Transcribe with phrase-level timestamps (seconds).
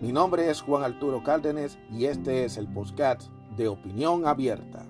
[0.00, 3.22] Mi nombre es Juan Arturo Cárdenas y este es el podcast
[3.56, 4.86] de Opinión Abierta.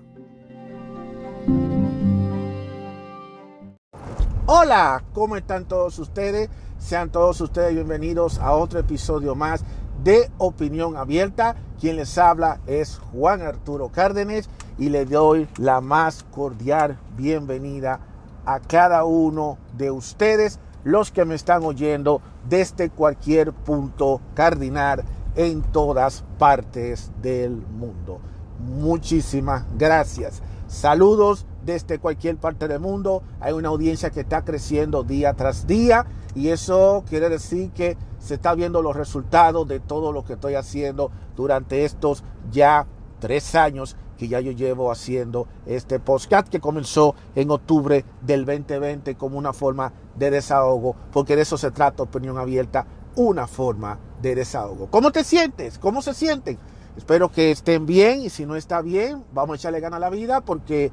[4.45, 6.51] Hola, ¿cómo están todos ustedes?
[6.77, 9.63] Sean todos ustedes bienvenidos a otro episodio más
[10.03, 11.55] de Opinión Abierta.
[11.79, 14.47] Quien les habla es Juan Arturo Cárdenas
[14.77, 17.99] y le doy la más cordial bienvenida
[18.45, 25.03] a cada uno de ustedes los que me están oyendo desde cualquier punto cardinal
[25.35, 28.19] en todas partes del mundo.
[28.59, 30.41] Muchísimas gracias.
[30.67, 33.23] Saludos desde cualquier parte del mundo.
[33.39, 36.05] Hay una audiencia que está creciendo día tras día
[36.35, 40.55] y eso quiere decir que se está viendo los resultados de todo lo que estoy
[40.55, 42.85] haciendo durante estos ya
[43.19, 49.15] tres años que ya yo llevo haciendo este podcast que comenzó en octubre del 2020
[49.15, 54.35] como una forma de desahogo, porque de eso se trata, opinión abierta, una forma de
[54.35, 54.87] desahogo.
[54.91, 55.79] ¿Cómo te sientes?
[55.79, 56.59] ¿Cómo se sienten?
[56.97, 60.09] Espero que estén bien y si no está bien, vamos a echarle gana a la
[60.09, 60.91] vida porque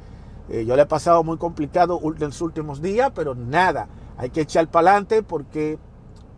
[0.48, 4.42] eh, yo le he pasado muy complicado en los últimos días, pero nada, hay que
[4.42, 5.80] echar para adelante porque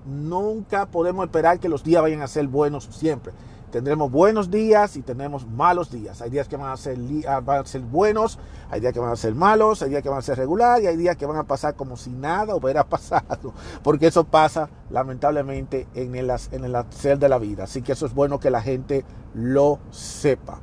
[0.07, 3.35] nunca podemos esperar que los días vayan a ser buenos siempre.
[3.71, 6.23] Tendremos buenos días y tenemos malos días.
[6.23, 8.39] Hay días que van a, ser, ah, van a ser buenos,
[8.71, 10.87] hay días que van a ser malos, hay días que van a ser regular y
[10.87, 13.53] hay días que van a pasar como si nada hubiera pasado.
[13.83, 17.65] Porque eso pasa lamentablemente en el, en el hacer de la vida.
[17.65, 20.61] Así que eso es bueno que la gente lo sepa.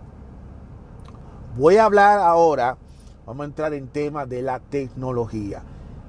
[1.56, 2.78] Voy a hablar ahora,
[3.26, 5.62] vamos a entrar en tema de la tecnología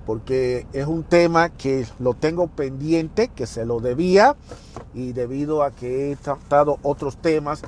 [0.06, 4.36] porque es un tema que lo tengo pendiente, que se lo debía,
[4.94, 7.62] y debido a que he tratado otros temas,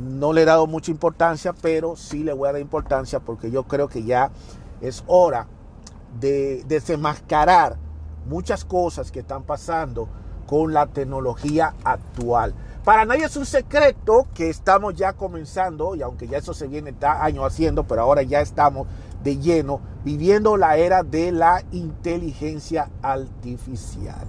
[0.00, 3.64] no le he dado mucha importancia, pero sí le voy a dar importancia porque yo
[3.64, 4.30] creo que ya
[4.80, 5.48] es hora
[6.20, 7.76] de desenmascarar
[8.28, 10.08] muchas cosas que están pasando
[10.46, 12.54] con la tecnología actual.
[12.84, 16.94] Para nadie es un secreto que estamos ya comenzando, y aunque ya eso se viene
[17.02, 18.86] años haciendo, pero ahora ya estamos
[19.22, 24.26] de lleno viviendo la era de la inteligencia artificial.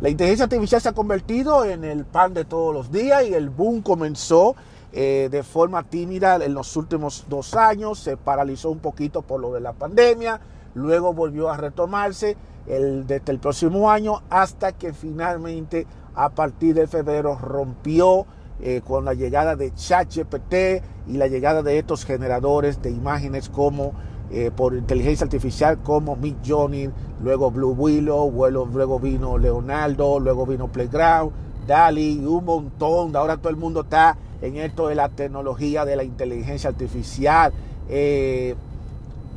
[0.00, 3.48] La inteligencia artificial se ha convertido en el pan de todos los días y el
[3.48, 4.54] boom comenzó
[4.92, 9.52] eh, de forma tímida en los últimos dos años, se paralizó un poquito por lo
[9.52, 10.40] de la pandemia,
[10.74, 12.36] luego volvió a retomarse
[12.66, 18.26] el, desde el próximo año hasta que finalmente a partir de febrero rompió
[18.60, 23.92] eh, con la llegada de ChatGPT y la llegada de estos generadores de imágenes como
[24.30, 26.90] eh, por inteligencia artificial como Mick Johnny,
[27.22, 31.30] luego Blue Willow, luego vino Leonardo, luego vino Playground,
[31.66, 33.14] Dali, un montón.
[33.14, 37.52] Ahora todo el mundo está en esto de la tecnología de la inteligencia artificial,
[37.88, 38.56] eh,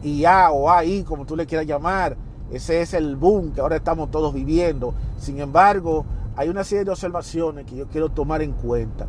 [0.03, 2.17] IA o AI, como tú le quieras llamar.
[2.51, 4.95] Ese es el boom que ahora estamos todos viviendo.
[5.19, 6.03] Sin embargo,
[6.35, 9.05] hay una serie de observaciones que yo quiero tomar en cuenta.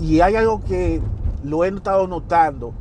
[0.00, 1.00] Y hay algo que
[1.44, 2.72] lo he estado notando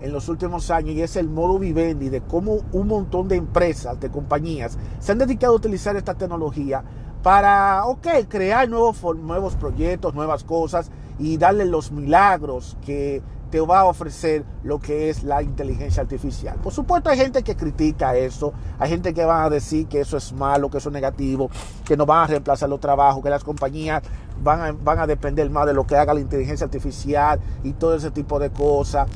[0.00, 3.98] en los últimos años y es el modo vivendi de cómo un montón de empresas,
[4.00, 6.82] de compañías, se han dedicado a utilizar esta tecnología
[7.22, 13.80] para, ok, crear nuevos, nuevos proyectos, nuevas cosas y darle los milagros que te va
[13.80, 16.56] a ofrecer lo que es la inteligencia artificial.
[16.62, 20.16] Por supuesto hay gente que critica eso, hay gente que va a decir que eso
[20.16, 21.50] es malo, que eso es negativo,
[21.84, 24.02] que no van a reemplazar los trabajos, que las compañías
[24.42, 28.10] van van a depender más de lo que haga la inteligencia artificial y todo ese
[28.10, 29.08] tipo de cosas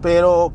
[0.00, 0.52] pero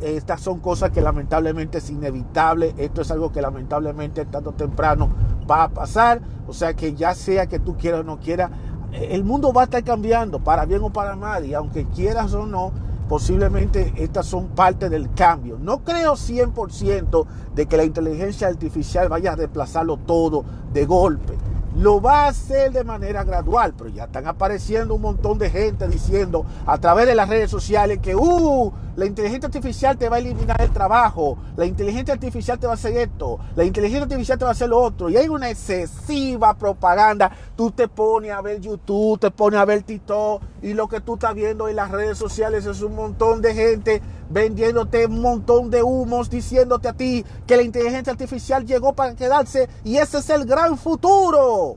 [0.00, 2.74] estas son cosas que lamentablemente es inevitable.
[2.78, 5.10] Esto es algo que lamentablemente tanto temprano
[5.50, 6.20] va a pasar.
[6.48, 8.50] O sea que ya sea que tú quieras o no quieras,
[8.92, 11.44] el mundo va a estar cambiando, para bien o para mal.
[11.44, 12.72] Y aunque quieras o no,
[13.08, 15.58] posiblemente estas son parte del cambio.
[15.60, 21.34] No creo 100% de que la inteligencia artificial vaya a reemplazarlo todo de golpe.
[21.76, 25.86] Lo va a hacer de manera gradual, pero ya están apareciendo un montón de gente
[25.86, 30.18] diciendo a través de las redes sociales que, uh, la inteligencia artificial te va a
[30.18, 34.44] eliminar el trabajo, la inteligencia artificial te va a hacer esto, la inteligencia artificial te
[34.44, 35.08] va a hacer lo otro.
[35.08, 37.30] Y hay una excesiva propaganda.
[37.56, 41.14] Tú te pones a ver YouTube, te pones a ver TikTok y lo que tú
[41.14, 45.82] estás viendo en las redes sociales es un montón de gente vendiéndote un montón de
[45.82, 50.46] humos, diciéndote a ti que la inteligencia artificial llegó para quedarse y ese es el
[50.46, 51.76] gran futuro.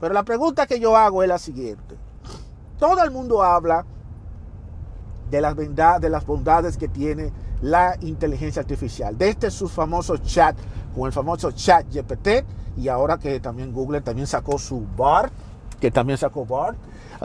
[0.00, 1.96] Pero la pregunta que yo hago es la siguiente.
[2.78, 3.84] Todo el mundo habla
[5.30, 9.16] de las, de las bondades que tiene la inteligencia artificial.
[9.16, 10.56] Desde este sus famosos chat,
[10.94, 12.44] con el famoso chat GPT,
[12.76, 15.32] y ahora que también Google también sacó su BART,
[15.80, 16.76] que también sacó BART,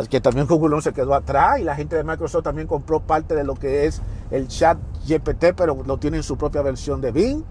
[0.05, 3.43] que también Google se quedó atrás y la gente de Microsoft también compró parte de
[3.43, 4.77] lo que es el chat
[5.07, 7.43] GPT, pero lo tiene en su propia versión de Bing.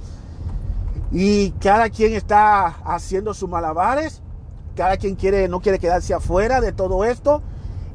[1.11, 4.23] Y cada quien está haciendo sus malabares,
[4.77, 7.43] cada quien quiere, no quiere quedarse afuera de todo esto.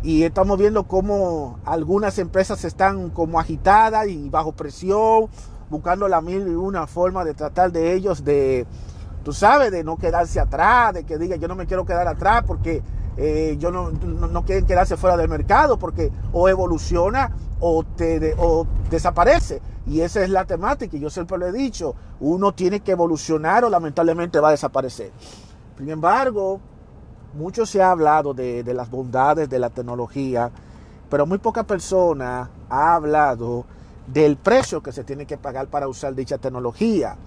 [0.03, 5.27] Y estamos viendo cómo algunas empresas están como agitadas y bajo presión,
[5.69, 8.65] buscando la mil y una forma de tratar de ellos de,
[9.24, 12.44] tú sabes, de no quedarse atrás, de que diga yo no me quiero quedar atrás
[12.45, 12.81] porque
[13.17, 18.65] eh, yo no, no, quieren quedarse fuera del mercado porque o evoluciona o, te, o
[18.89, 19.61] desaparece.
[19.87, 23.65] Y esa es la temática, y yo siempre lo he dicho, uno tiene que evolucionar
[23.65, 25.11] o lamentablemente va a desaparecer.
[25.77, 26.59] Sin embargo,
[27.33, 30.51] mucho se ha hablado de, de las bondades de la tecnología,
[31.09, 33.65] pero muy poca persona ha hablado
[34.07, 37.17] del precio que se tiene que pagar para usar dicha tecnología.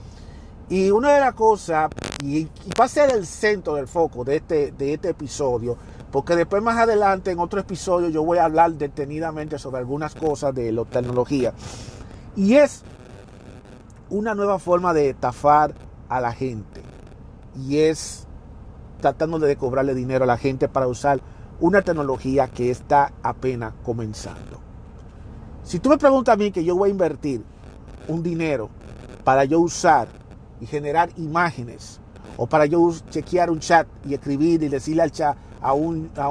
[0.69, 1.90] Y una de las cosas,
[2.22, 2.44] y,
[2.78, 5.76] va a ser el centro del foco de este, de este episodio,
[6.11, 10.55] porque después más adelante en otro episodio yo voy a hablar detenidamente sobre algunas cosas
[10.55, 11.52] de la tecnología.
[12.37, 12.82] Y es
[14.11, 15.75] una nueva forma de estafar
[16.08, 16.82] a la gente.
[17.56, 18.26] Y es
[19.00, 21.20] tratando de cobrarle dinero a la gente para usar
[21.60, 24.60] una tecnología que está apenas comenzando.
[25.62, 27.43] Si tú me preguntas a mí que yo voy a invertir
[28.08, 28.70] un dinero
[29.25, 30.08] para yo usar
[30.61, 32.01] y generar imágenes
[32.37, 36.25] o para yo chequear un chat y escribir y decirle al chat a un, a,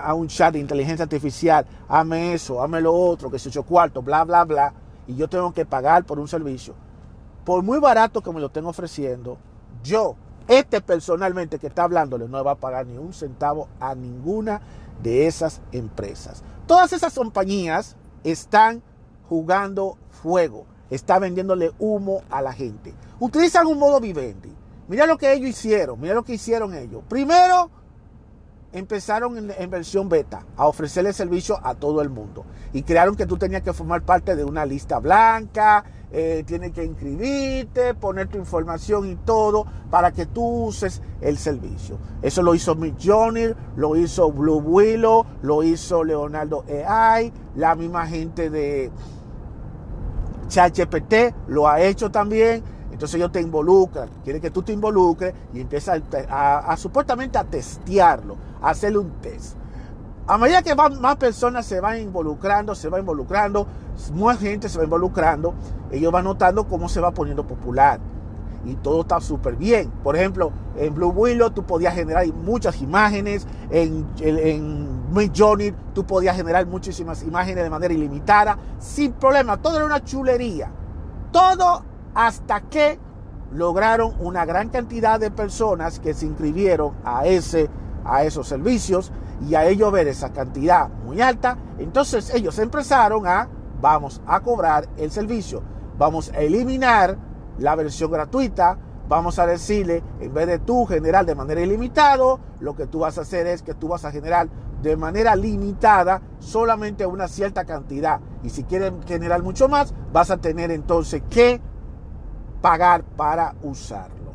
[0.00, 4.02] a un chat de inteligencia artificial, hame eso, hame lo otro, que se ocho cuarto,
[4.02, 4.72] bla, bla, bla,
[5.06, 6.74] y yo tengo que pagar por un servicio.
[7.44, 9.38] Por muy barato que me lo estén ofreciendo,
[9.84, 10.16] yo,
[10.48, 14.60] este personalmente que está hablándole, no va a pagar ni un centavo a ninguna
[15.02, 16.42] de esas empresas.
[16.66, 18.82] Todas esas compañías están
[19.28, 24.52] jugando fuego, están vendiéndole humo a la gente utilizan un modo vivendi.
[24.88, 27.02] Mira lo que ellos hicieron, mira lo que hicieron ellos.
[27.08, 27.70] Primero,
[28.72, 32.44] empezaron en, versión beta a ofrecerle servicio a todo el mundo.
[32.72, 36.84] Y crearon que tú tenías que formar parte de una lista blanca, eh, tienes que
[36.84, 41.98] inscribirte, poner tu información y todo para que tú uses el servicio.
[42.22, 48.50] Eso lo hizo Midjourney, lo hizo Blue Willow, lo hizo Leonardo AI, la misma gente
[48.50, 48.90] de
[50.50, 52.62] ChatGPT lo ha hecho también.
[52.92, 58.36] Entonces ellos te involucran, quieren que tú te involucres y empiezas a, supuestamente a testearlo,
[58.60, 59.56] a hacerle un test.
[60.26, 63.66] A medida que más personas se van involucrando, se va involucrando,
[64.14, 65.54] más gente se va involucrando,
[65.90, 68.00] ellos van notando cómo se va poniendo popular.
[68.64, 69.90] Y todo está súper bien.
[70.02, 73.46] Por ejemplo, en Blue Willow tú podías generar muchas imágenes.
[73.70, 78.58] En, en Journey tú podías generar muchísimas imágenes de manera ilimitada.
[78.78, 79.56] Sin problema.
[79.56, 80.70] Todo era una chulería.
[81.32, 81.84] Todo
[82.14, 82.98] hasta que
[83.52, 87.68] lograron una gran cantidad de personas que se inscribieron a, ese,
[88.04, 89.12] a esos servicios
[89.48, 93.48] y a ellos ver esa cantidad muy alta, entonces ellos empezaron a,
[93.80, 95.62] vamos a cobrar el servicio,
[95.98, 97.16] vamos a eliminar
[97.60, 98.78] la versión gratuita,
[99.08, 103.18] vamos a decirle, en vez de tú generar de manera ilimitada, lo que tú vas
[103.18, 104.48] a hacer es que tú vas a generar
[104.82, 108.20] de manera limitada solamente una cierta cantidad.
[108.42, 111.60] Y si quieren generar mucho más, vas a tener entonces que
[112.62, 114.32] pagar para usarlo.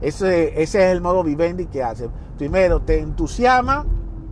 [0.00, 2.08] Ese, ese es el modo vivendi que hace.
[2.38, 3.84] Primero te entusiasma,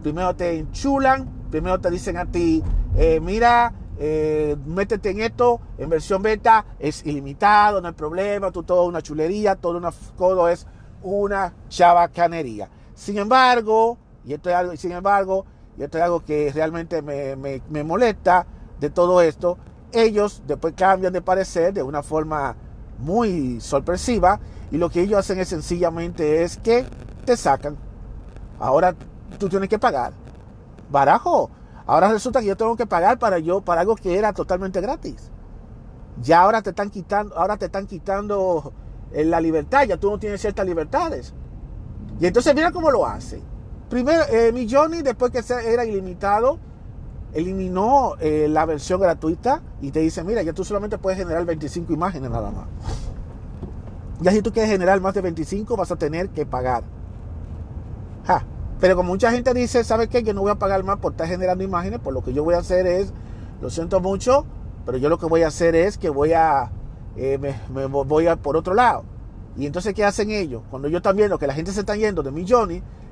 [0.02, 2.62] primero te enchulan, primero te dicen a ti,
[2.97, 8.62] eh, mira, eh, métete en esto, en versión beta es ilimitado, no hay problema, tú
[8.62, 10.66] todo una chulería, todo, una, todo es
[11.02, 12.71] una chavacanería.
[12.95, 15.45] Sin embargo, y esto es algo, sin embargo,
[15.76, 18.47] y esto es algo que realmente me, me, me molesta
[18.80, 19.59] de todo esto,
[19.92, 22.57] ellos después cambian de parecer de una forma
[23.00, 24.40] muy sorpresiva
[24.71, 26.87] y lo que ellos hacen es sencillamente es que
[27.26, 27.76] te sacan.
[28.59, 28.95] Ahora
[29.38, 30.14] tú tienes que pagar.
[30.90, 31.50] Barajo.
[31.90, 35.28] Ahora resulta que yo tengo que pagar para yo para algo que era totalmente gratis.
[36.23, 38.73] Ya ahora te están quitando, ahora te están quitando
[39.11, 41.35] eh, la libertad, ya tú no tienes ciertas libertades.
[42.20, 43.42] Y entonces mira cómo lo hace.
[43.88, 46.61] Primero, eh, mi Johnny, después que era ilimitado,
[47.32, 51.92] eliminó eh, la versión gratuita y te dice, mira, ya tú solamente puedes generar 25
[51.92, 52.68] imágenes nada más.
[54.20, 56.85] Ya si tú quieres generar más de 25 vas a tener que pagar.
[58.81, 60.23] Pero como mucha gente dice, ¿sabes qué?
[60.23, 62.55] Yo no voy a pagar más por estar generando imágenes, por lo que yo voy
[62.55, 63.13] a hacer es,
[63.61, 64.47] lo siento mucho,
[64.87, 66.71] pero yo lo que voy a hacer es que voy a,
[67.17, 69.05] eh, me, voy a por otro lado.
[69.57, 70.63] Y entonces, ¿qué hacen ellos?
[70.71, 72.47] Cuando yo están viendo que la gente se está yendo de mi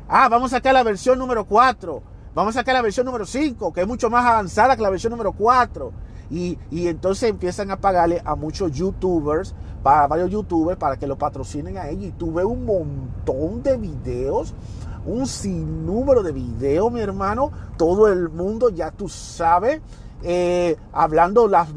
[0.09, 2.03] Ah, vamos a sacar la versión número 4.
[2.35, 5.11] Vamos a sacar la versión número 5, que es mucho más avanzada que la versión
[5.11, 5.93] número 4.
[6.31, 11.77] Y, entonces empiezan a pagarle a muchos youtubers, para varios youtubers, para que lo patrocinen
[11.79, 12.05] a ellos.
[12.05, 14.55] Y tuve un montón de videos,
[15.09, 17.50] un sinnúmero de videos, mi hermano.
[17.77, 19.81] Todo el mundo, ya tú sabes,
[20.23, 21.69] eh, hablando las,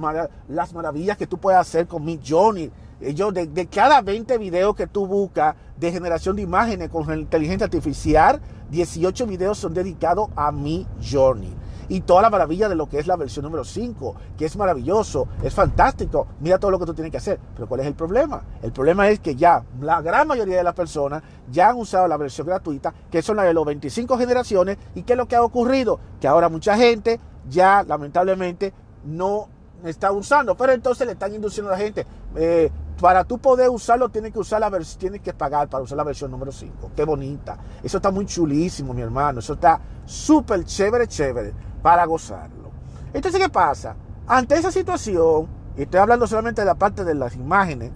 [0.47, 2.69] las maravillas que tú puedes hacer con mi Johnny.
[2.99, 7.11] Eh, yo, de, de, cada 20 videos que tú buscas de generación de imágenes con
[7.17, 12.87] inteligencia artificial, 18 videos son dedicados a mi Journey y toda la maravilla de lo
[12.87, 16.85] que es la versión número 5, que es maravilloso, es fantástico, mira todo lo que
[16.85, 17.39] tú tienes que hacer.
[17.55, 18.43] Pero ¿cuál es el problema?
[18.61, 22.17] El problema es que ya la gran mayoría de las personas ya han usado la
[22.17, 25.43] versión gratuita, que son la de los 25 generaciones, y ¿qué es lo que ha
[25.43, 25.99] ocurrido?
[26.19, 27.19] Que ahora mucha gente
[27.49, 28.73] ya lamentablemente
[29.03, 29.47] no
[29.83, 32.05] está usando, pero entonces le están induciendo a la gente.
[32.35, 36.03] Eh, para tú poder usarlo, tienes que usar la tienes que pagar para usar la
[36.03, 36.91] versión número 5.
[36.95, 37.57] Qué bonita.
[37.81, 39.39] Eso está muy chulísimo, mi hermano.
[39.39, 42.71] Eso está súper chévere, chévere para gozarlo.
[43.13, 43.95] Entonces, ¿qué pasa?
[44.27, 45.47] Ante esa situación,
[45.77, 47.91] y estoy hablando solamente de la parte de las imágenes,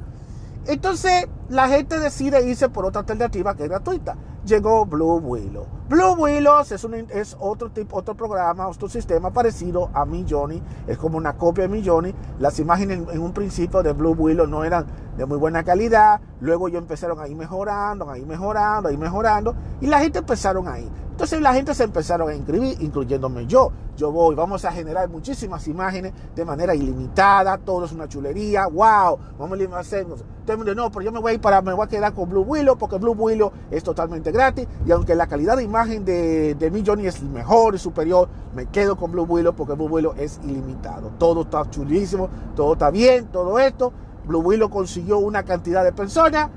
[0.67, 4.15] entonces la gente decide irse por otra alternativa que es gratuita.
[4.45, 5.65] Llegó Blue Willow.
[5.89, 10.61] Blue Willow es, un, es otro tipo, otro programa, otro sistema parecido a Mi Johnny.
[10.85, 12.13] Es como una copia de Mi Johnny.
[12.37, 14.85] Las imágenes en, un principio de Blue Willow no eran
[15.17, 16.21] de muy buena calidad.
[16.41, 19.55] Luego yo empezaron a ir mejorando, a ir mejorando, a ir mejorando.
[19.81, 20.91] Y la gente empezaron a ir.
[21.15, 23.71] Entonces la gente se empezaron a inscribir, incluyéndome yo.
[23.95, 29.17] Yo voy, vamos a generar muchísimas imágenes de manera ilimitada, todo es una chulería, wow,
[29.39, 30.01] vamos a hacer.
[30.01, 32.41] Entonces, no, pero yo me voy a ir para, me voy a quedar con Blue
[32.41, 34.67] Willow, porque Blue Willow es totalmente gratis.
[34.85, 38.67] Y aunque la calidad de imagen de, de mi Johnny es mejor y superior, me
[38.67, 41.11] quedo con Blue Willow porque Blue Willow es ilimitado.
[41.17, 43.91] Todo está chulísimo, todo está bien, todo esto.
[44.25, 46.49] Blue Willow consiguió una cantidad de personas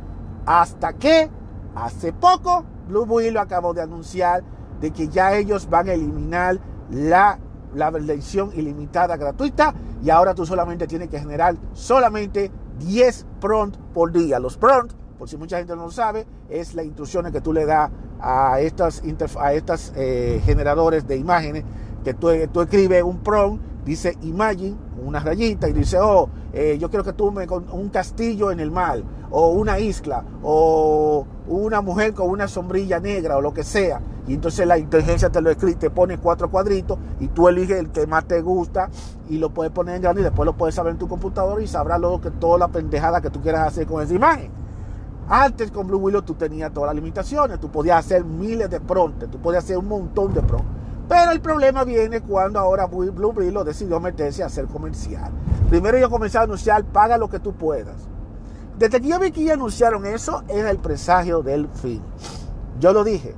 [0.46, 1.30] hasta que
[1.74, 4.42] hace poco Blue Willow acabó de anunciar
[4.80, 6.58] de que ya ellos van a eliminar
[6.90, 7.38] la,
[7.74, 14.12] la versión ilimitada gratuita y ahora tú solamente tienes que generar solamente 10 prompt por
[14.12, 14.38] día.
[14.38, 17.66] Los prompt, por si mucha gente no lo sabe, es la instrucciones que tú le
[17.66, 19.02] das a estas,
[19.38, 21.64] a estas eh, generadores de imágenes
[22.04, 26.88] que tú, tú escribes un prompt, dice imagine, una rayita y dice, oh, eh, yo
[26.88, 31.80] quiero que tú me con un castillo en el mar, o una isla, o una
[31.80, 34.00] mujer con una sombrilla negra, o lo que sea.
[34.26, 37.90] Y entonces la inteligencia te lo escribe, te pone cuatro cuadritos y tú eliges el
[37.90, 38.90] que más te gusta
[39.28, 41.66] y lo puedes poner en grande y después lo puedes saber en tu computador y
[41.66, 44.67] sabrás luego que toda la pendejada que tú quieras hacer con esa imagen.
[45.30, 49.30] Antes con Blue Willow tú tenías todas las limitaciones, tú podías hacer miles de prontes,
[49.30, 50.72] tú podías hacer un montón de prontes.
[51.06, 55.30] Pero el problema viene cuando ahora Blue Willow decidió meterse a hacer comercial.
[55.68, 58.08] Primero yo comencé a anunciar, paga lo que tú puedas.
[58.78, 62.02] Desde que yo vi que ya anunciaron eso, era el presagio del fin.
[62.78, 63.34] Yo lo dije.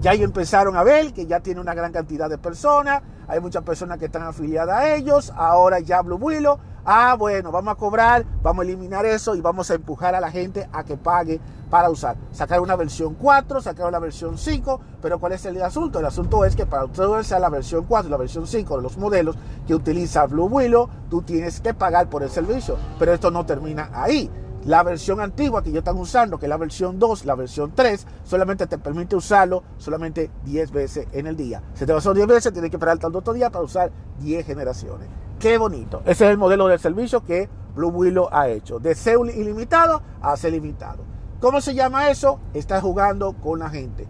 [0.00, 3.02] Ya ellos empezaron a ver que ya tiene una gran cantidad de personas.
[3.28, 5.32] Hay muchas personas que están afiliadas a ellos.
[5.36, 9.68] Ahora ya Blue Willow Ah, bueno, vamos a cobrar, vamos a eliminar eso y vamos
[9.72, 12.16] a empujar a la gente a que pague para usar.
[12.30, 15.98] Sacar una versión 4, sacar una versión 5, pero ¿cuál es el asunto?
[15.98, 18.98] El asunto es que para usar la versión 4 y la versión 5 de los
[18.98, 22.76] modelos que utiliza Blue Willow, tú tienes que pagar por el servicio.
[23.00, 24.30] Pero esto no termina ahí.
[24.66, 28.04] La versión antigua que yo están usando, que es la versión 2, la versión 3,
[28.24, 31.62] solamente te permite usarlo solamente 10 veces en el día.
[31.74, 34.44] Si te vas a 10 veces, tienes que esperar tanto otro día para usar 10
[34.44, 35.08] generaciones.
[35.38, 36.02] Qué bonito.
[36.04, 38.80] Ese es el modelo de servicio que Blue Willow ha hecho.
[38.80, 41.04] De ser ilimitado a ser limitado.
[41.38, 42.40] ¿Cómo se llama eso?
[42.52, 44.08] Estás jugando con la gente.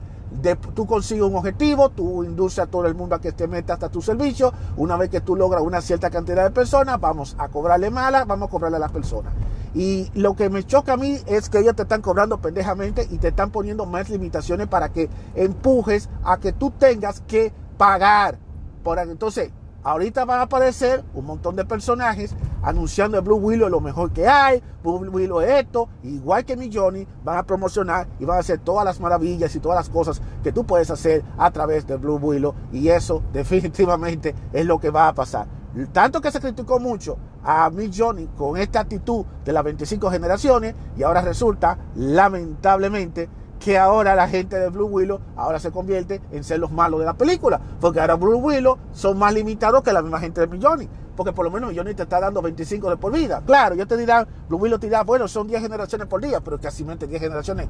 [0.75, 3.89] Tú consigues un objetivo, tú induces a todo el mundo a que te meta hasta
[3.89, 4.53] tu servicio.
[4.77, 8.49] Una vez que tú logras una cierta cantidad de personas, vamos a cobrarle mala, vamos
[8.49, 9.33] a cobrarle a las personas.
[9.75, 13.19] Y lo que me choca a mí es que ellos te están cobrando pendejamente y
[13.19, 18.39] te están poniendo más limitaciones para que empujes a que tú tengas que pagar.
[18.83, 19.51] Por, entonces,
[19.87, 24.27] Ahorita van a aparecer un montón de personajes anunciando el Blue Willow lo mejor que
[24.27, 28.41] hay, Blue Willow es esto, igual que mi Johnny, van a promocionar y van a
[28.41, 31.99] hacer todas las maravillas y todas las cosas que tú puedes hacer a través de
[31.99, 35.47] Blue Willow y eso definitivamente es lo que va a pasar.
[35.93, 40.75] Tanto que se criticó mucho a mi Johnny con esta actitud de las 25 generaciones
[40.97, 46.45] y ahora resulta lamentablemente que ahora la gente de Blue Willow ahora se convierte en
[46.45, 47.61] ser los malos de la película.
[47.81, 50.89] Porque ahora Blue Willow son más limitados que la misma gente de Johnny.
[51.17, 53.43] Porque por lo menos Johnny te está dando 25 de por vida.
[53.47, 56.61] Claro, yo te dirá, Blue Willow te dirá, bueno, son 10 generaciones por día, pero
[56.61, 57.69] casi 10 generaciones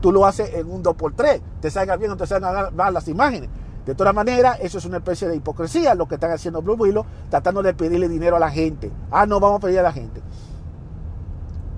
[0.00, 1.40] tú lo haces en un 2x3.
[1.60, 3.50] Te salga bien o te salgan mal las imágenes.
[3.84, 7.06] De todas maneras, eso es una especie de hipocresía lo que están haciendo Blue Willow,
[7.30, 8.90] tratando de pedirle dinero a la gente.
[9.10, 10.20] Ah, no, vamos a pedir a la gente.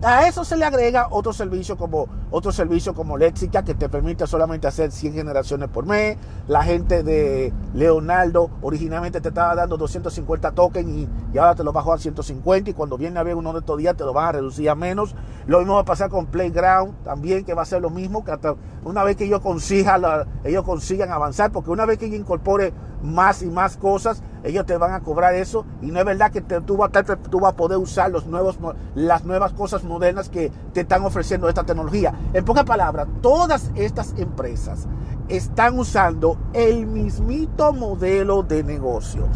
[0.03, 4.27] A eso se le agrega otro servicio como otro servicio como Lexica que te permite
[4.27, 6.17] solamente hacer 100 generaciones por mes.
[6.49, 11.75] La gente de Leonardo originalmente te estaba dando 250 tokens y, y ahora te lo
[11.75, 14.29] bajó a 150 y cuando viene a ver uno de estos días te lo van
[14.29, 15.15] a reducir a menos.
[15.47, 18.33] Lo mismo va a pasar con Playground también que va a ser lo mismo que
[18.33, 18.55] hasta
[18.85, 20.03] una vez que ellos consigan,
[20.45, 24.77] ellos consigan avanzar porque una vez que ellos incorpore más y más cosas, ellos te
[24.77, 27.57] van a cobrar eso y no es verdad que tú, vas a, tú vas a
[27.57, 28.59] poder usar los nuevos,
[28.95, 32.15] las nuevas cosas modernas que te están ofreciendo esta tecnología.
[32.33, 34.87] En pocas palabras, todas estas empresas
[35.29, 39.29] están usando el mismito modelo de negocio.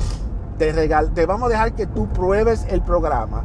[0.59, 3.44] Te, regal, te vamos a dejar que tú pruebes el programa,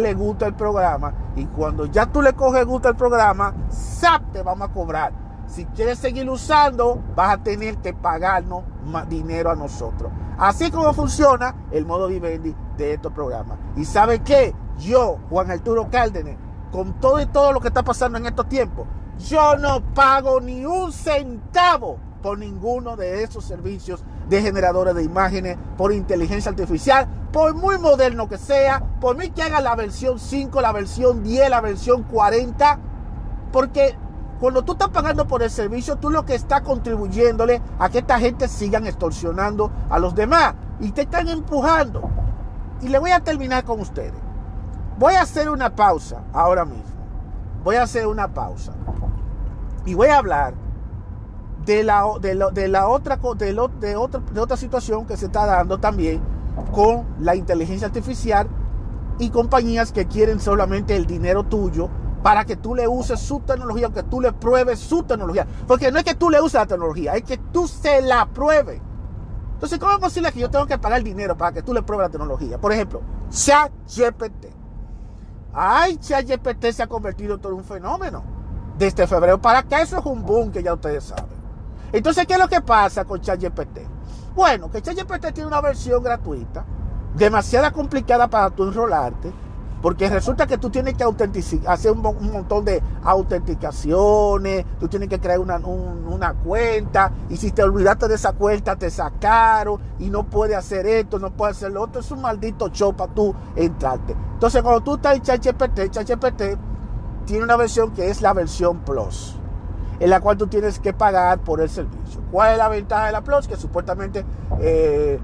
[0.00, 4.22] le gusto el programa y cuando ya tú le coges gusto al programa, ¡zap!
[4.32, 5.12] te vamos a cobrar.
[5.46, 8.64] Si quieres seguir usando, vas a tener que pagarnos
[9.08, 10.10] dinero a nosotros.
[10.38, 13.58] Así como funciona el modo Vivendi de estos programas.
[13.76, 14.54] ¿Y sabe qué?
[14.78, 16.36] Yo, Juan Arturo Cárdenas,
[16.70, 18.86] con todo y todo lo que está pasando en estos tiempos,
[19.18, 25.56] yo no pago ni un centavo por ninguno de esos servicios de generadores de imágenes,
[25.76, 30.60] por inteligencia artificial, por muy moderno que sea, por mí que haga la versión 5,
[30.60, 32.78] la versión 10, la versión 40,
[33.52, 33.96] porque
[34.40, 38.20] cuando tú estás pagando por el servicio, tú lo que estás contribuyéndole a que esta
[38.20, 42.08] gente sigan extorsionando a los demás y te están empujando.
[42.80, 44.14] Y le voy a terminar con ustedes.
[44.98, 46.84] Voy a hacer una pausa ahora mismo.
[47.64, 48.72] Voy a hacer una pausa.
[49.84, 50.54] Y voy a hablar
[51.64, 56.20] de la, de la, otra, de, otra situación que se está dando también
[56.72, 58.48] con la inteligencia artificial
[59.18, 61.90] y compañías que quieren solamente el dinero tuyo
[62.22, 65.46] para que tú le uses su tecnología, que tú le pruebes su tecnología.
[65.66, 68.80] Porque no es que tú le uses la tecnología, es que tú se la pruebes.
[69.54, 72.06] Entonces, ¿cómo es posible que yo tengo que pagar dinero para que tú le pruebes
[72.06, 72.58] la tecnología?
[72.58, 74.46] Por ejemplo, ChatGPT.
[75.52, 78.22] Ay, ChatGPT se ha convertido en todo un fenómeno.
[78.78, 81.38] Desde febrero para acá eso es un boom que ya ustedes saben.
[81.92, 83.78] Entonces, ¿qué es lo que pasa con ChatGPT?
[84.34, 86.64] Bueno, que ChatGPT tiene una versión gratuita,
[87.16, 89.32] demasiado complicada para tú enrolarte,
[89.80, 91.04] porque resulta que tú tienes que
[91.66, 98.08] hacer un, montón de autenticaciones, tú tienes que crear una, cuenta, y si te olvidaste
[98.08, 102.00] de esa cuenta, te sacaron, y no puedes hacer esto, no puedes hacer lo otro.
[102.00, 104.16] Es un maldito show para tú entrarte.
[104.34, 106.42] Entonces, cuando tú estás en ChatGPT, ChatGPT
[107.24, 109.36] tiene una versión que es la versión Plus,
[110.00, 112.20] en la cual tú tienes que pagar por el servicio.
[112.32, 113.46] ¿Cuál es la ventaja de la Plus?
[113.46, 114.24] Que supuestamente
[114.60, 115.20] eh,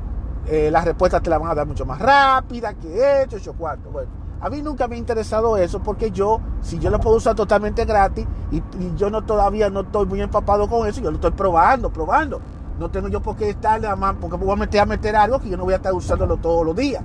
[0.47, 3.91] eh, las respuestas te las van a dar mucho más rápida que esto, hecho cuarto.
[3.91, 7.35] Bueno, a mí nunca me ha interesado eso porque yo, si yo lo puedo usar
[7.35, 8.63] totalmente gratis y,
[8.95, 12.43] yo no todavía no estoy muy empapado con eso, yo lo estoy probando, probando.
[12.79, 15.17] No tengo yo por qué estar nada más, porque me voy a meter a meter
[15.17, 17.03] algo que yo no voy a estar usándolo todos los días.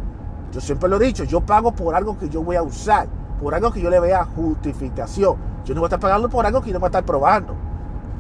[0.52, 3.08] Yo siempre lo he dicho, yo pago por algo que yo voy a usar
[3.41, 5.38] por algo que yo le vea justificación.
[5.63, 7.56] Yo no voy a estar pagando por algo que yo no voy a estar probando.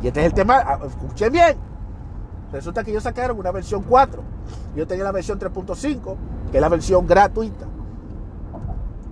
[0.01, 1.57] Y este es el tema, ah, escuchen bien.
[2.53, 4.23] Resulta que ellos sacaron una versión 4.
[4.77, 6.15] Yo tenía la versión 3.5,
[6.51, 7.65] que es la versión gratuita.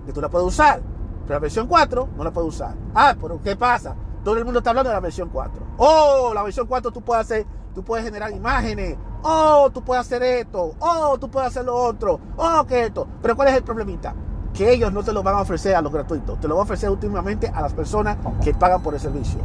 [0.08, 0.80] Que tú la puedes usar.
[1.26, 2.74] Pero la versión 4 no la puedes usar.
[2.94, 3.94] Ah, pero ¿qué pasa?
[4.24, 5.66] Todo el mundo está hablando de la versión 4.
[5.76, 8.96] Oh, la versión 4 tú puedes hacer, tú puedes generar imágenes.
[9.22, 10.74] Oh, tú puedes hacer esto.
[10.78, 12.18] Oh, tú puedes hacer lo otro.
[12.38, 13.06] Oh, que esto.
[13.20, 14.14] Pero ¿cuál es el problemita?
[14.54, 16.64] que ellos no te lo van a ofrecer a los gratuitos, te lo van a
[16.64, 19.38] ofrecer últimamente a las personas que pagan por el servicio.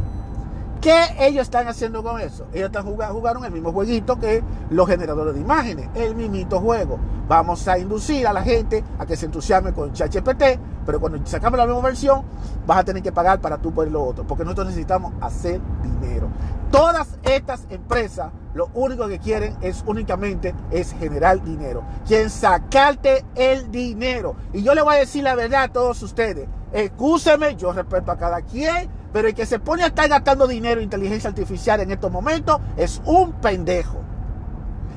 [0.84, 2.46] ¿Qué ellos están haciendo con eso?
[2.52, 6.98] Ellos están jugaron el mismo jueguito que los generadores de imágenes, el mismito juego.
[7.26, 11.58] Vamos a inducir a la gente a que se entusiasme con ChatGPT, pero cuando sacamos
[11.58, 12.20] la misma versión,
[12.66, 16.28] vas a tener que pagar para tú poner lo otro, porque nosotros necesitamos hacer dinero.
[16.70, 21.82] Todas estas empresas lo único que quieren es únicamente es generar dinero.
[22.06, 24.36] Quieren sacarte el dinero.
[24.52, 26.46] Y yo le voy a decir la verdad a todos ustedes.
[26.72, 30.80] Escúcheme, yo respeto a cada quien, pero el que se pone a estar gastando dinero
[30.80, 34.00] en inteligencia artificial en estos momentos es un pendejo.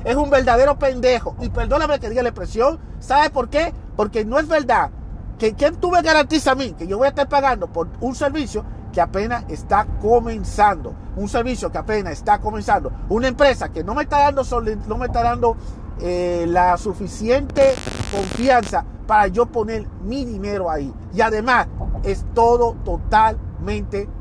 [0.04, 1.36] Es un verdadero pendejo.
[1.40, 2.80] Y perdóname que diga la expresión.
[2.98, 3.72] ¿Sabe por qué?
[3.96, 4.90] Porque no es verdad
[5.38, 8.16] que quien tú me garantiza a mí que yo voy a estar pagando por un
[8.16, 13.94] servicio que apenas está comenzando, un servicio que apenas está comenzando, una empresa que no
[13.94, 14.42] me está dando,
[14.88, 15.56] no me está dando
[16.00, 17.72] eh, la suficiente
[18.10, 20.92] confianza para yo poner mi dinero ahí.
[21.14, 21.68] Y además
[22.02, 22.74] es todo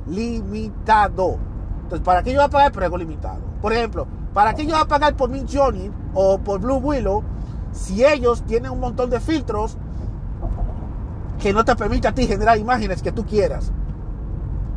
[0.08, 1.38] limitado.
[1.84, 3.40] Entonces, ¿para qué yo voy a pagar por algo limitado?
[3.62, 7.24] Por ejemplo, ¿para qué yo voy a pagar por mi Johnny o por Blue Willow
[7.72, 9.78] si ellos tienen un montón de filtros
[11.40, 13.72] que no te permiten a ti generar imágenes que tú quieras?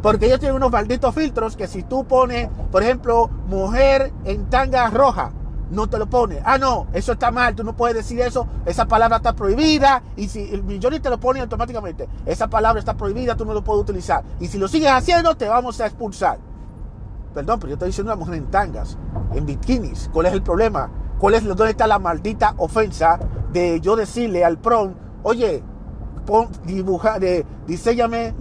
[0.03, 4.89] Porque ellos tienen unos malditos filtros que si tú pones, por ejemplo, mujer en tanga
[4.89, 5.33] roja,
[5.71, 6.41] no te lo pone.
[6.45, 10.03] Ah, no, eso está mal, tú no puedes decir eso, esa palabra está prohibida.
[10.17, 13.63] Y si el millón te lo pone automáticamente, esa palabra está prohibida, tú no lo
[13.63, 14.23] puedes utilizar.
[14.41, 16.39] Y si lo sigues haciendo, te vamos a expulsar.
[17.35, 18.99] Perdón, pero yo estoy diciendo una mujer en tangas,
[19.35, 20.11] en bikinis.
[20.13, 20.91] ¿Cuál es el problema?
[21.19, 23.21] ¿Cuál es dónde está la maldita ofensa
[23.53, 25.63] de yo decirle al prom, oye,
[26.27, 28.35] pon, dibuja, de, diseñame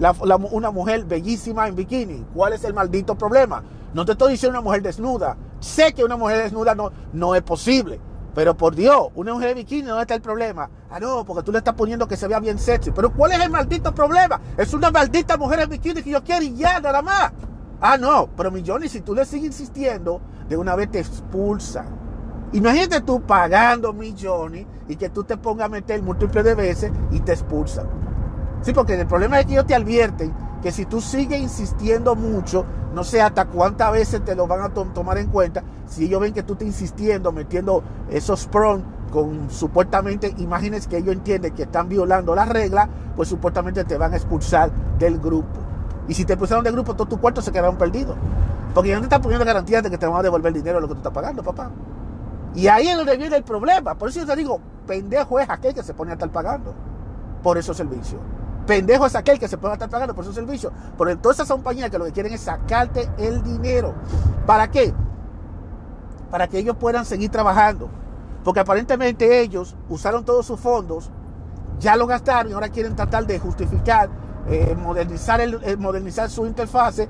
[0.52, 2.26] una mujer bellísima en bikini?
[2.34, 3.62] ¿Cuál es el maldito problema?
[3.94, 5.36] No te estoy diciendo una mujer desnuda.
[5.60, 8.00] Sé que una mujer desnuda no, no es posible.
[8.36, 10.70] Pero por Dios, una mujer de bikini, ¿dónde está el problema?
[10.90, 12.92] Ah, no, porque tú le estás poniendo que se vea bien sexy.
[12.92, 14.40] Pero ¿cuál es el maldito problema?
[14.58, 17.32] Es una maldita mujer en bikini que yo quiero y ya, nada más.
[17.82, 21.88] Ah, no, pero millones, si tú le sigues insistiendo, de una vez te expulsan.
[22.52, 27.20] Imagínate tú pagando millones y que tú te pongas a meter múltiples de veces y
[27.20, 27.88] te expulsan.
[28.62, 32.66] Sí, porque el problema es que ellos te advierten que si tú sigues insistiendo mucho,
[32.94, 36.34] no sé hasta cuántas veces te lo van a tomar en cuenta, si ellos ven
[36.34, 41.90] que tú estás insistiendo, metiendo esos prom con supuestamente imágenes que ellos entienden que están
[41.90, 45.60] violando las reglas, pues supuestamente te van a expulsar del grupo.
[46.08, 48.16] Y si te expulsaron del grupo, todos tus cuartos se quedaron perdidos.
[48.74, 50.78] Porque ya no te están poniendo garantías de que te van a devolver el dinero
[50.78, 51.72] de lo que tú estás pagando, papá.
[52.56, 53.96] Y ahí es donde viene el problema.
[53.96, 56.74] Por eso yo te digo, pendejo es aquel que se pone a estar pagando
[57.44, 58.22] por esos servicios.
[58.70, 60.72] Pendejo es aquel que se puede estar pagando por su servicio.
[60.96, 63.96] Pero todas esas compañías que lo que quieren es sacarte el dinero.
[64.46, 64.94] ¿Para qué?
[66.30, 67.90] Para que ellos puedan seguir trabajando.
[68.44, 71.10] Porque aparentemente ellos usaron todos sus fondos,
[71.80, 74.08] ya lo gastaron y ahora quieren tratar de justificar,
[74.48, 77.10] eh, modernizar, el, eh, modernizar su interfase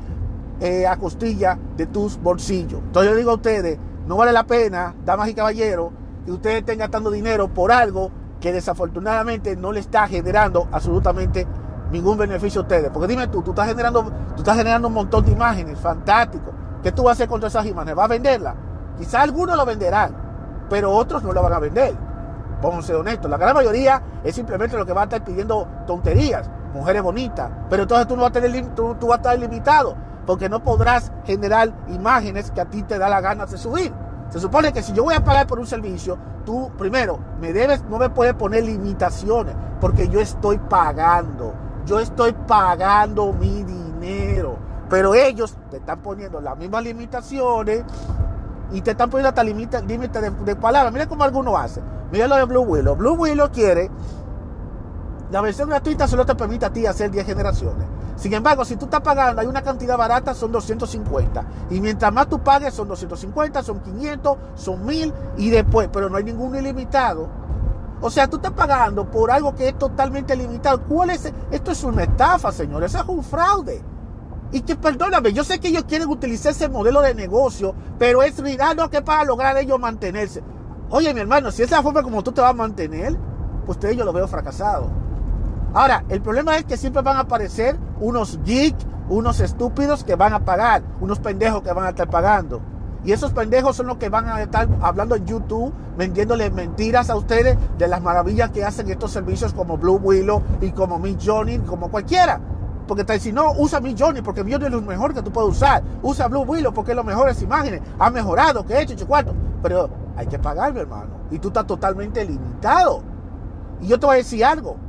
[0.62, 2.80] eh, a costilla de tus bolsillos.
[2.86, 5.92] Entonces yo digo a ustedes, no vale la pena, damas y caballeros,
[6.24, 11.46] que ustedes estén gastando dinero por algo que desafortunadamente no le está generando absolutamente
[11.92, 12.90] ningún beneficio a ustedes.
[12.92, 16.52] Porque dime tú, tú estás generando, tú estás generando un montón de imágenes, fantástico.
[16.82, 17.96] ¿Qué tú vas a hacer con esas imágenes?
[17.96, 18.56] ¿Vas a venderlas?
[18.98, 20.14] Quizás algunos lo venderán,
[20.70, 21.94] pero otros no lo van a vender.
[22.62, 23.30] Vamos a ser honestos.
[23.30, 27.50] La gran mayoría es simplemente lo que va a estar pidiendo tonterías, mujeres bonitas.
[27.70, 30.64] Pero entonces tú no vas a, tener, tú, tú vas a estar limitado, porque no
[30.64, 33.94] podrás generar imágenes que a ti te da la gana de subir.
[34.30, 37.84] Se supone que si yo voy a pagar por un servicio, tú primero me debes,
[37.90, 41.54] no me puedes poner limitaciones, porque yo estoy pagando,
[41.86, 44.58] yo estoy pagando mi dinero.
[44.90, 47.84] Pero ellos te están poniendo las mismas limitaciones
[48.72, 50.94] y te están poniendo hasta límite de, palabras.
[50.94, 51.84] Mira cómo algunos hacen.
[52.12, 52.96] Mira lo de Blue Willow.
[52.96, 53.90] Blue Willow quiere,
[55.32, 57.88] la versión gratuita solo te permite a ti hacer 10 generaciones.
[58.20, 61.46] Sin embargo, si tú estás pagando, hay una cantidad barata, son 250.
[61.70, 66.18] Y mientras más tú pagues, son 250, son 500, son 1000 y después, pero no
[66.18, 67.30] hay ningún ilimitado.
[68.02, 70.82] O sea, tú estás pagando por algo que es totalmente limitado.
[70.82, 71.32] ¿Cuál es?
[71.50, 72.94] Esto es una estafa, señores.
[72.94, 73.82] Eso es un fraude.
[74.52, 78.36] Y que perdóname, yo sé que ellos quieren utilizar ese modelo de negocio, pero es
[78.76, 80.44] no que para lograr ellos mantenerse.
[80.90, 83.16] Oye, mi hermano, si es la forma como tú te vas a mantener,
[83.66, 84.90] pues yo lo veo fracasado.
[85.74, 90.34] Ahora, el problema es que siempre van a aparecer unos geeks, unos estúpidos que van
[90.34, 92.62] a pagar, unos pendejos que van a estar pagando.
[93.04, 97.16] Y esos pendejos son los que van a estar hablando en YouTube, vendiéndole mentiras a
[97.16, 101.60] ustedes de las maravillas que hacen estos servicios como Blue Willow y como Mi Johnny,
[101.60, 102.42] como cualquiera.
[102.88, 105.32] Porque te si no, usa Mi Johnny, porque Mi Johnny es lo mejor que tú
[105.32, 105.84] puedes usar.
[106.02, 107.82] Usa Blue Willow porque es lo mejores imágenes.
[108.00, 109.34] Ha mejorado, que he hecho, cuarto.
[109.62, 111.12] Pero hay que pagar, mi hermano.
[111.32, 113.04] Y tú estás totalmente limitado.
[113.80, 114.89] Y yo te voy a decir algo.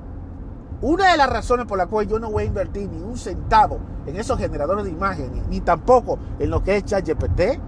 [0.82, 3.78] Una de las razones por las cuales yo no voy a invertir ni un centavo
[4.06, 7.60] en esos generadores de imágenes, ni tampoco en lo que es ChatGPT,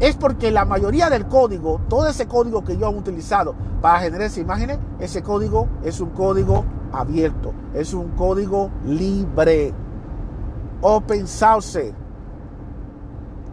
[0.00, 4.26] es porque la mayoría del código, todo ese código que yo he utilizado para generar
[4.26, 9.72] esas imágenes, ese código es un código abierto, es un código libre,
[10.82, 11.94] open source.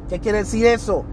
[0.09, 1.05] ¿Qué quiere decir eso?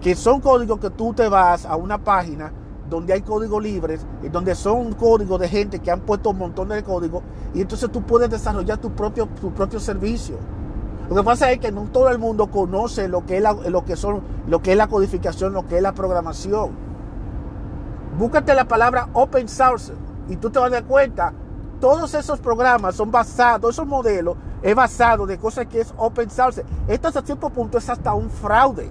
[0.00, 2.50] Que son códigos que tú te vas a una página
[2.92, 6.68] donde hay códigos libres, y donde son códigos de gente que han puesto un montón
[6.68, 7.22] de códigos,
[7.54, 10.36] y entonces tú puedes desarrollar tu propio, tu propio servicio.
[11.08, 13.84] Lo que pasa es que no todo el mundo conoce lo que es la, lo
[13.84, 16.70] que son, lo que es la codificación, lo que es la programación.
[18.18, 19.92] Búscate la palabra open source
[20.28, 21.32] y tú te vas a dar cuenta,
[21.80, 26.64] todos esos programas son basados, esos modelos es basado de cosas que es open source.
[26.86, 28.90] Esto hasta cierto punto es hasta un fraude.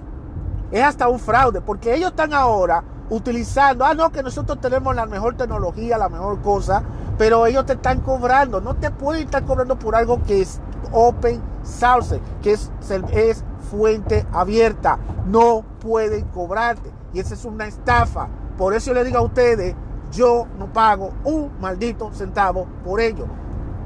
[0.70, 5.06] Es hasta un fraude, porque ellos están ahora utilizando, ah, no, que nosotros tenemos la
[5.06, 6.82] mejor tecnología, la mejor cosa,
[7.18, 10.60] pero ellos te están cobrando, no te pueden estar cobrando por algo que es
[10.92, 12.70] open source, que es,
[13.12, 19.04] es fuente abierta, no pueden cobrarte, y esa es una estafa, por eso yo le
[19.04, 19.74] digo a ustedes,
[20.12, 23.26] yo no pago un maldito centavo por ello.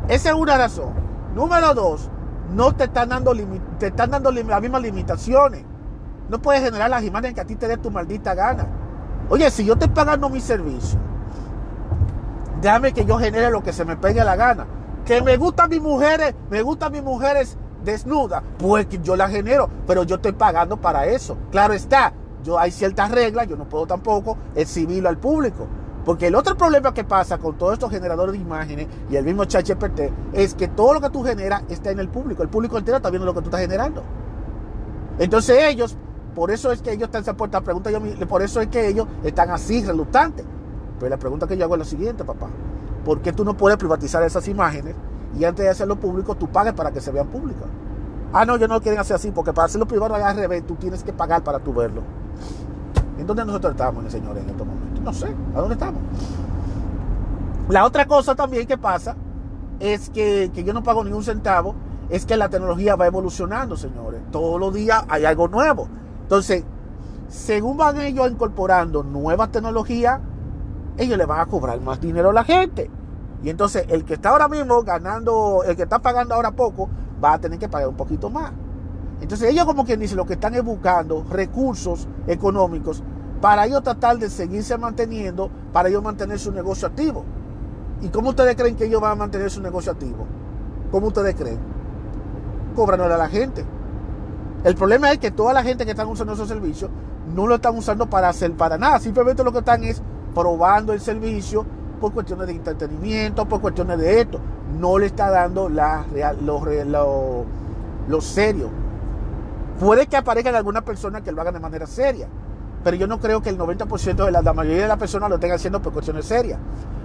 [0.08, 0.92] Esa es una razón.
[1.34, 2.10] Número dos,
[2.54, 3.32] no te están dando,
[3.78, 5.64] te están dando las mismas limitaciones.
[6.28, 8.66] no puedes generar las imágenes que a ti te dé tu maldita gana.
[9.28, 10.98] Oye, si yo estoy pagando mi servicio,
[12.60, 14.66] déjame que yo genere lo que se me pegue la gana.
[15.04, 20.02] Que me gustan mis mujeres, me gustan mis mujeres desnudas, pues yo las genero, pero
[20.02, 21.36] yo estoy pagando para eso.
[21.50, 22.12] Claro está,
[22.42, 25.66] yo hay ciertas reglas, yo no puedo tampoco exhibirlo al público.
[26.04, 29.44] Porque el otro problema que pasa con todos estos generadores de imágenes y el mismo
[29.44, 30.02] ChatGPT
[30.34, 32.44] es que todo lo que tú generas está en el público.
[32.44, 34.04] El público entero está viendo lo que tú estás generando.
[35.18, 35.96] Entonces ellos,
[36.36, 39.48] por eso es que ellos están esa pregunta, yo, por eso es que ellos están
[39.48, 40.44] así, reluctantes.
[41.00, 42.48] Pero la pregunta que yo hago es la siguiente, papá.
[43.06, 44.94] ¿Por qué tú no puedes privatizar esas imágenes
[45.38, 47.64] y antes de hacerlo público tú pagues para que se vean públicas?
[48.34, 51.02] Ah, no, ellos no quieren hacer así, porque para hacerlo privado al revés, tú tienes
[51.02, 52.02] que pagar para tú verlo.
[53.18, 55.02] ¿En dónde nosotros estamos, señores, en estos momentos?
[55.02, 56.02] No sé, ¿a dónde estamos?
[57.70, 59.16] La otra cosa también que pasa
[59.80, 61.74] es que, que yo no pago ni un centavo,
[62.10, 64.20] es que la tecnología va evolucionando, señores.
[64.30, 65.88] Todos los días hay algo nuevo.
[66.26, 66.64] Entonces,
[67.28, 70.18] según van ellos incorporando nuevas tecnologías,
[70.96, 72.90] ellos le van a cobrar más dinero a la gente.
[73.44, 76.88] Y entonces el que está ahora mismo ganando, el que está pagando ahora poco,
[77.22, 78.50] va a tener que pagar un poquito más.
[79.20, 83.04] Entonces ellos como quien dice, lo que están es buscando recursos económicos
[83.40, 87.24] para ellos tratar de seguirse manteniendo, para ellos mantener su negocio activo.
[88.02, 90.26] ¿Y cómo ustedes creen que ellos van a mantener su negocio activo?
[90.90, 91.60] ¿Cómo ustedes creen?
[92.74, 93.64] Cobrándole a la gente.
[94.64, 96.90] El problema es que toda la gente que está usando esos servicios
[97.34, 98.98] no lo están usando para hacer para nada.
[98.98, 100.02] Simplemente lo que están es
[100.34, 101.64] probando el servicio
[102.00, 104.40] por cuestiones de entretenimiento, por cuestiones de esto.
[104.78, 106.04] No le está dando la,
[106.42, 107.44] lo, lo,
[108.08, 108.86] lo serio
[109.78, 112.28] Puede que aparezcan algunas personas que lo hagan de manera seria,
[112.82, 115.52] pero yo no creo que el 90% de la, mayoría de las personas lo estén
[115.52, 116.58] haciendo por cuestiones serias.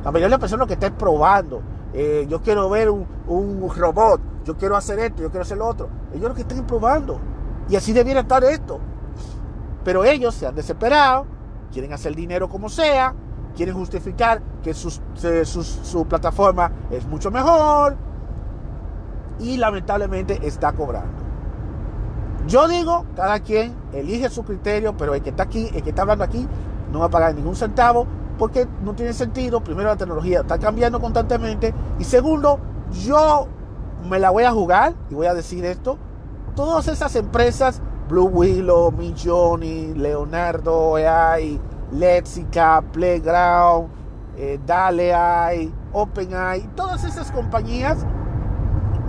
[0.05, 1.61] La mayoría de las personas lo que estén probando,
[1.93, 5.89] eh, yo quiero ver un, robot, yo quiero hacer esto, yo quiero hacer lo otro.
[6.13, 7.19] Ellos lo que estén probando.
[7.71, 8.79] Y así debiera estar esto.
[9.83, 11.25] Pero ellos se han desesperado,
[11.71, 13.15] quieren hacer dinero como sea,
[13.55, 17.95] quieren justificar que su plataforma es mucho mejor
[19.39, 21.23] y lamentablemente está cobrando.
[22.45, 26.01] Yo digo, cada quien elige su criterio, pero el que está aquí, el que está
[26.01, 26.45] hablando aquí,
[26.91, 28.05] no va a pagar ningún centavo
[28.37, 29.63] porque no tiene sentido.
[29.63, 31.73] Primero, la tecnología está cambiando constantemente.
[31.99, 32.59] Y segundo,
[32.91, 33.47] yo
[34.09, 35.97] me la voy a jugar y voy a decir esto.
[36.55, 41.59] Todas esas empresas, Blue Willow, Johnny, Leonardo AI,
[41.93, 43.89] Lexica, Playground,
[44.37, 48.05] eh, DALE OpenAI, todas esas compañías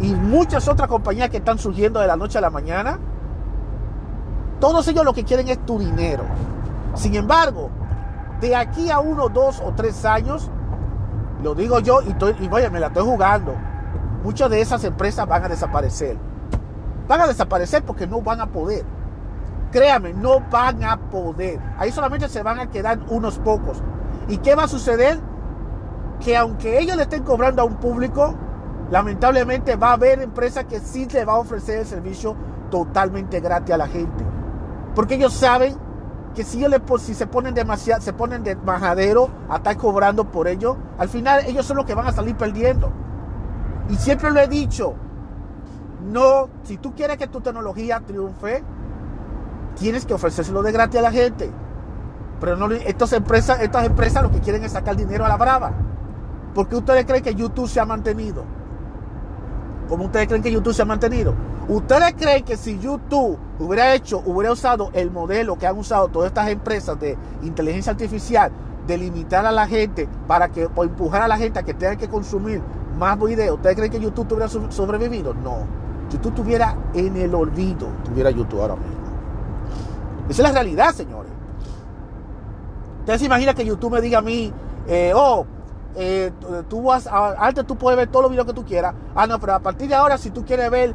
[0.00, 2.98] y muchas otras compañías que están surgiendo de la noche a la mañana,
[4.60, 6.24] todos ellos lo que quieren es tu dinero.
[6.94, 7.70] Sin embargo,
[8.40, 10.50] de aquí a uno, dos o tres años,
[11.42, 13.54] lo digo yo y, estoy, y me la estoy jugando,
[14.22, 16.16] muchas de esas empresas van a desaparecer.
[17.08, 18.84] Van a desaparecer porque no van a poder.
[19.70, 21.58] Créame, no van a poder.
[21.78, 23.82] Ahí solamente se van a quedar unos pocos.
[24.28, 25.18] ¿Y qué va a suceder?
[26.20, 28.34] Que aunque ellos le estén cobrando a un público,
[28.90, 32.36] lamentablemente va a haber empresas que sí le va a ofrecer el servicio
[32.70, 34.24] totalmente gratis a la gente.
[34.94, 35.74] Porque ellos saben
[36.34, 40.48] que si, ellos si se ponen demasiado, se ponen de majadero a estar cobrando por
[40.48, 42.92] ello, al final ellos son los que van a salir perdiendo.
[43.88, 44.94] Y siempre lo he dicho,
[46.02, 48.62] no, si tú quieres que tu tecnología triunfe,
[49.78, 51.50] tienes que ofrecérselo de gratis a la gente.
[52.40, 55.72] Pero no, estas empresas, estas empresas lo que quieren es sacar dinero a la brava.
[56.54, 58.44] Porque ustedes creen que YouTube se ha mantenido.
[59.88, 61.34] ¿Cómo ustedes creen que YouTube se ha mantenido?
[61.68, 66.28] ¿Ustedes creen que si YouTube hubiera hecho, hubiera usado el modelo que han usado todas
[66.28, 68.50] estas empresas de inteligencia artificial,
[68.86, 71.96] de limitar a la gente para que, o empujar a la gente a que tenga
[71.96, 72.60] que consumir
[72.98, 75.34] más videos, ¿ustedes creen que YouTube hubiera sobrevivido?
[75.34, 75.81] No.
[76.12, 79.02] YouTube estuviera en el olvido, tuviera YouTube ahora mismo.
[80.28, 81.32] Esa es la realidad, señores.
[83.00, 84.52] Ustedes se imaginan que YouTube me diga a mí,
[84.86, 85.44] eh, oh,
[85.96, 86.32] eh,
[86.68, 88.94] tú vas antes tú puedes ver todos los videos que tú quieras.
[89.14, 90.94] Ah, no, pero a partir de ahora, si tú quieres ver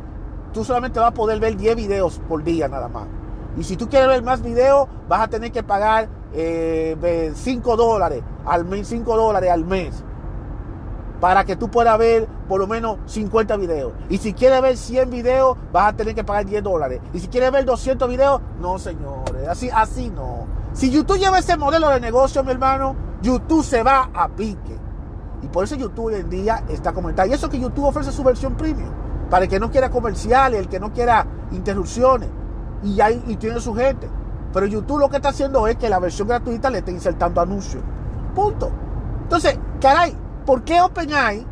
[0.54, 3.06] tú solamente vas a poder ver 10 videos por día nada más.
[3.58, 7.36] Y si tú quieres ver más videos, vas a tener que pagar 5 eh,
[7.78, 10.04] dólares al mes, 5 dólares al mes.
[11.20, 13.94] Para que tú puedas ver por lo menos 50 videos.
[14.10, 17.02] Y si quieres ver 100 videos, vas a tener que pagar 10 dólares.
[17.14, 20.46] Y si quieres ver 200 videos, no señores, así, así no.
[20.74, 24.78] Si YouTube lleva ese modelo de negocio, mi hermano, YouTube se va a pique.
[25.42, 27.32] Y por eso YouTube hoy en día está comentando.
[27.32, 28.92] Y eso que YouTube ofrece su versión premium
[29.30, 32.30] para el que no quiera comerciales, el que no quiera interrupciones.
[32.84, 34.08] Y, hay, y tiene su gente.
[34.54, 37.84] Pero YouTube lo que está haciendo es que la versión gratuita le esté insertando anuncios.
[38.34, 38.72] Punto.
[39.24, 40.16] Entonces, caray,
[40.48, 41.46] ¿por qué OpenAI,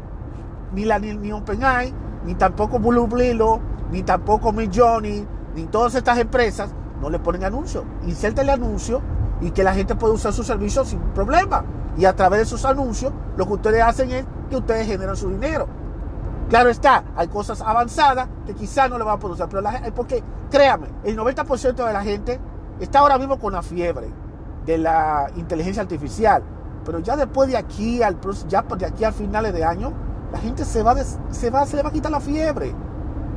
[0.72, 1.94] ni, ni, OpenAI,
[2.26, 3.60] ni tampoco Blue Blilo,
[3.92, 7.84] ni tampoco Midjourney, ni todas estas empresas, no le ponen anuncio.
[8.08, 9.02] Inserta el anuncio
[9.42, 11.66] y que la gente pueda usar su servicio sin problema.
[11.98, 15.30] Y a través de esos anuncios, lo que ustedes hacen es que ustedes generan su
[15.30, 15.68] dinero.
[16.50, 20.24] Claro está, hay cosas avanzadas que quizás no le van a usar, pero la, porque
[20.50, 22.40] créame, el 90% de la gente
[22.80, 24.08] está ahora mismo con la fiebre
[24.66, 26.44] de la inteligencia artificial,
[26.86, 28.18] pero ya después de aquí al
[28.48, 29.92] ya de aquí a finales de año,
[30.32, 30.96] la gente se va,
[31.32, 32.74] se va, se le va a quitar la fiebre,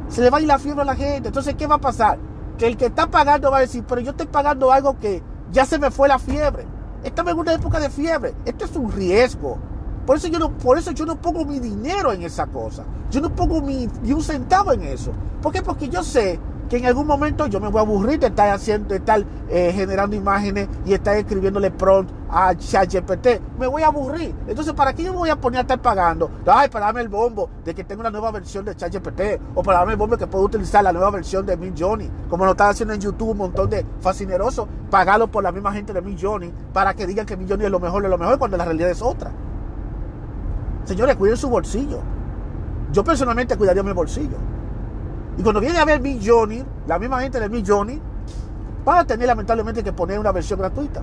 [0.08, 1.28] se le va a ir la fiebre a la gente.
[1.28, 2.18] Entonces, ¿qué va a pasar?
[2.56, 5.64] Que el que está pagando va a decir, pero yo estoy pagando algo que ya
[5.64, 6.66] se me fue la fiebre.
[7.04, 8.34] Estamos en una época de fiebre.
[8.44, 9.58] Esto es un riesgo.
[10.04, 12.84] Por eso yo no, por eso yo no pongo mi dinero en esa cosa.
[13.10, 15.12] Yo no pongo mi, ni un centavo en eso.
[15.42, 15.62] ¿Por qué?
[15.62, 18.88] Porque yo sé que en algún momento yo me voy a aburrir de estar haciendo,
[18.88, 23.58] de estar eh, generando imágenes y estar escribiéndole prompt a ChatGPT.
[23.58, 24.34] Me voy a aburrir.
[24.46, 26.30] Entonces, ¿para qué yo me voy a poner a estar pagando?
[26.46, 29.20] Ay, para darme el bombo de que tengo una nueva versión de ChatGPT
[29.54, 32.10] o para darme el bombo de que puedo utilizar la nueva versión de Mid Johnny,
[32.28, 35.92] como lo están haciendo en YouTube un montón de fascinerosos, pagarlo por la misma gente
[35.92, 38.38] de Mid Johnny para que digan que Mid Johnny es lo mejor de lo mejor
[38.38, 39.30] cuando la realidad es otra.
[40.84, 42.00] Señores, cuiden su bolsillo.
[42.92, 44.57] Yo personalmente cuidaría mi bolsillo.
[45.38, 48.00] Y cuando viene a ver Johnny, la misma gente de mi Johnny,
[48.86, 51.02] va a tener lamentablemente que poner una versión gratuita.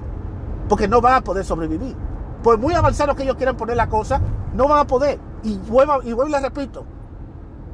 [0.68, 1.96] Porque no van a poder sobrevivir.
[2.44, 4.20] Por muy avanzado que ellos quieran poner la cosa,
[4.54, 5.20] no van a poder.
[5.44, 6.86] Y vuelvo y, vuelvo y les repito,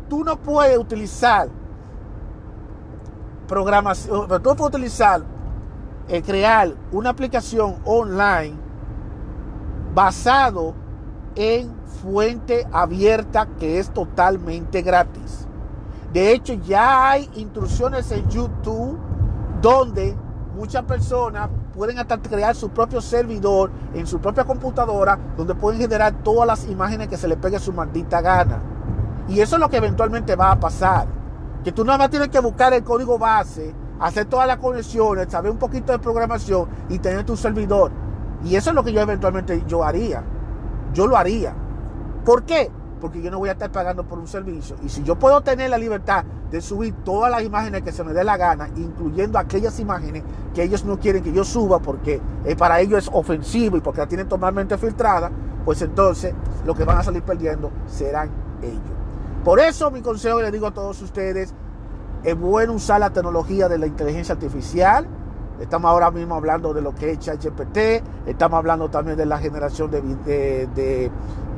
[0.08, 1.50] tú no puedes utilizar
[3.48, 5.24] programación, tú no puedes utilizar,
[6.08, 8.56] eh, crear una aplicación online
[9.96, 10.76] basado
[11.36, 15.48] en fuente abierta que es totalmente gratis.
[16.14, 18.98] De hecho, ya hay instrucciones en YouTube
[19.62, 20.18] donde
[20.56, 26.14] muchas personas pueden hasta crear su propio servidor en su propia computadora donde pueden generar
[26.24, 28.62] todas las imágenes que se les pegue su maldita gana.
[29.30, 31.08] Y eso es lo que eventualmente va a pasar.
[31.64, 35.52] Que tú nada más tienes que buscar el código base, hacer todas las conexiones, saber
[35.52, 37.92] un poquito de programación y tener tu servidor.
[38.44, 40.24] Y eso es lo que yo eventualmente yo haría.
[40.94, 41.54] Yo lo haría.
[42.26, 42.70] ¿Por qué?
[43.02, 44.78] Porque yo no voy a estar pagando por un servicio.
[44.84, 48.14] Y si yo puedo tener la libertad de subir todas las imágenes que se me
[48.14, 52.56] dé la gana, incluyendo aquellas imágenes que ellos no quieren que yo suba porque eh,
[52.56, 55.32] para ellos es ofensivo y porque la tienen totalmente filtrada,
[55.66, 56.34] pues entonces
[56.66, 58.30] lo que van a salir perdiendo serán
[58.62, 58.80] ellos.
[59.44, 61.54] Por eso mi consejo le digo a todos ustedes,
[62.24, 65.08] es bueno usar la tecnología de la inteligencia artificial.
[65.62, 69.92] Estamos ahora mismo hablando de lo que es ChatGPT, estamos hablando también de la generación
[69.92, 71.12] de, de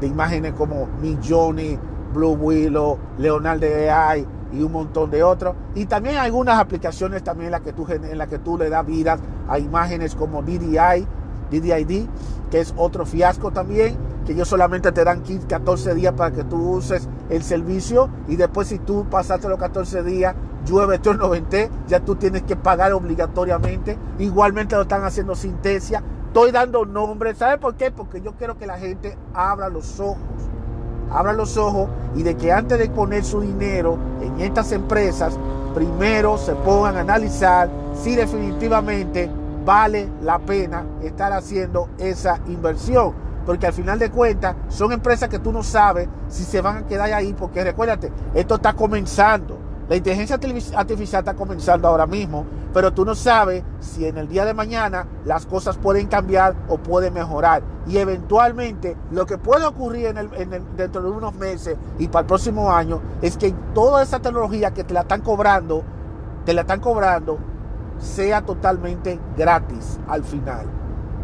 [0.03, 0.89] de imágenes como
[1.25, 1.79] Johnny,
[2.13, 5.55] Blue Willow, Leonardo AI y un montón de otros.
[5.75, 8.85] Y también algunas aplicaciones también en las que tú, en la que tú le das
[8.85, 11.07] vida a imágenes como DDI,
[11.49, 12.07] DDID,
[12.51, 16.57] que es otro fiasco también, que ellos solamente te dan 14 días para que tú
[16.57, 21.99] uses el servicio y después si tú pasaste los 14 días, llueve turno 20, ya
[21.99, 23.97] tú tienes que pagar obligatoriamente.
[24.19, 27.37] Igualmente lo están haciendo sin tesia Estoy dando nombres.
[27.37, 27.91] ¿Sabe por qué?
[27.91, 30.17] Porque yo quiero que la gente abra los ojos.
[31.11, 35.37] Abra los ojos y de que antes de poner su dinero en estas empresas,
[35.75, 39.29] primero se pongan a analizar si definitivamente
[39.63, 43.13] vale la pena estar haciendo esa inversión.
[43.45, 46.87] Porque al final de cuentas son empresas que tú no sabes si se van a
[46.87, 47.35] quedar ahí.
[47.37, 49.59] Porque recuérdate, esto está comenzando.
[49.89, 50.39] La inteligencia
[50.75, 55.05] artificial está comenzando ahora mismo, pero tú no sabes si en el día de mañana
[55.25, 57.63] las cosas pueden cambiar o pueden mejorar.
[57.85, 60.13] Y eventualmente lo que puede ocurrir
[60.77, 64.85] dentro de unos meses y para el próximo año es que toda esa tecnología que
[64.85, 65.83] te la están cobrando,
[66.45, 67.37] te la están cobrando,
[67.99, 70.65] sea totalmente gratis al final.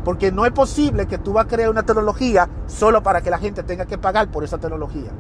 [0.04, 3.38] Porque no es posible que tú vas a crear una tecnología solo para que la
[3.38, 5.12] gente tenga que pagar por esa tecnología.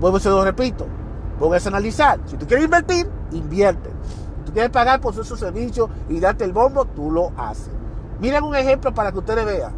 [0.00, 0.86] Vuelvo se lo repito,
[1.38, 2.20] Puedes analizar.
[2.26, 3.90] Si tú quieres invertir, invierte.
[4.38, 7.70] Si tú quieres pagar por esos servicios y darte el bombo, tú lo haces.
[8.20, 9.72] Miren un ejemplo para que ustedes vean.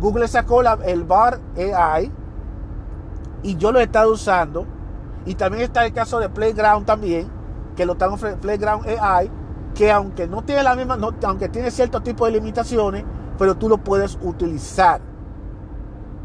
[0.00, 2.12] Google sacó el bar AI
[3.42, 4.66] y yo lo he estado usando.
[5.24, 7.28] Y también está el caso de Playground también,
[7.76, 9.30] que lo están ofreciendo Playground AI,
[9.74, 13.04] que aunque no tiene la misma, aunque tiene cierto tipo de limitaciones,
[13.38, 15.00] pero tú lo puedes utilizar.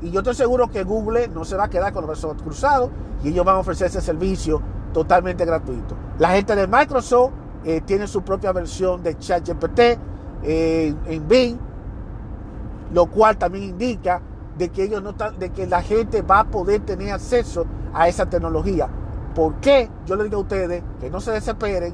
[0.01, 2.89] Y yo estoy seguro que Google no se va a quedar con los brazos cruzados
[3.23, 4.61] y ellos van a ofrecer ese servicio
[4.93, 5.95] totalmente gratuito.
[6.19, 7.31] La gente de Microsoft
[7.63, 9.79] eh, tiene su propia versión de ChatGPT
[10.43, 11.57] eh, en Bing,
[12.93, 14.21] lo cual también indica
[14.57, 18.27] de que ellos no de que la gente va a poder tener acceso a esa
[18.27, 18.87] tecnología.
[19.35, 19.89] ¿Por qué?
[20.05, 21.93] Yo les digo a ustedes que no se desesperen,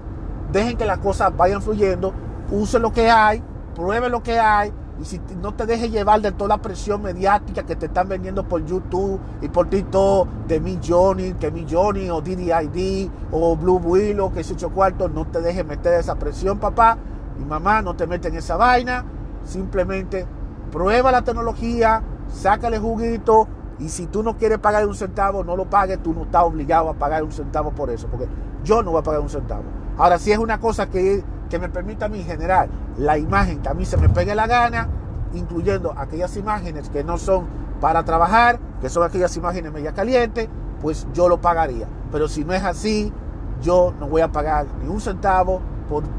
[0.52, 2.14] dejen que las cosas vayan fluyendo,
[2.52, 3.44] usen lo que hay,
[3.76, 4.72] prueben lo que hay,
[5.04, 8.48] y si no te dejes llevar de toda la presión mediática que te están vendiendo
[8.48, 14.32] por YouTube y por TikTok de mi que mi Johnny o DDID o Blue Willow,
[14.32, 16.98] que es 8 cuartos, no te dejes meter esa presión, papá.
[17.38, 19.04] y mamá, no te metes en esa vaina.
[19.44, 20.26] Simplemente
[20.72, 23.50] prueba la tecnología, sácale juguito
[23.80, 26.90] y si tú no quieres pagar un centavo, no lo pagues, tú no estás obligado
[26.90, 28.28] a pagar un centavo por eso, porque
[28.64, 29.64] yo no voy a pagar un centavo.
[29.98, 31.22] Ahora, si es una cosa que,
[31.54, 34.48] que me permita a mí generar la imagen que a mí se me pegue la
[34.48, 34.90] gana,
[35.36, 37.46] incluyendo aquellas imágenes que no son
[37.80, 40.50] para trabajar, que son aquellas imágenes media calientes,
[40.82, 41.88] pues yo lo pagaría.
[42.12, 43.14] Pero si no es así,
[43.62, 45.62] yo no voy a pagar ni un centavo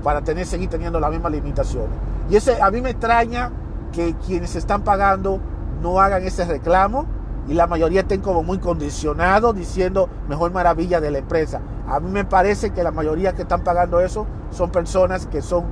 [0.05, 1.99] para tener, seguir teniendo las mismas limitaciones.
[2.31, 3.51] Y ese, a mí me extraña
[3.91, 5.41] que quienes están pagando
[5.83, 7.07] no hagan ese reclamo
[7.49, 11.61] y la mayoría estén como muy condicionados diciendo mejor maravilla de la empresa.
[11.89, 15.65] A mí me parece que la mayoría que están pagando eso son personas que son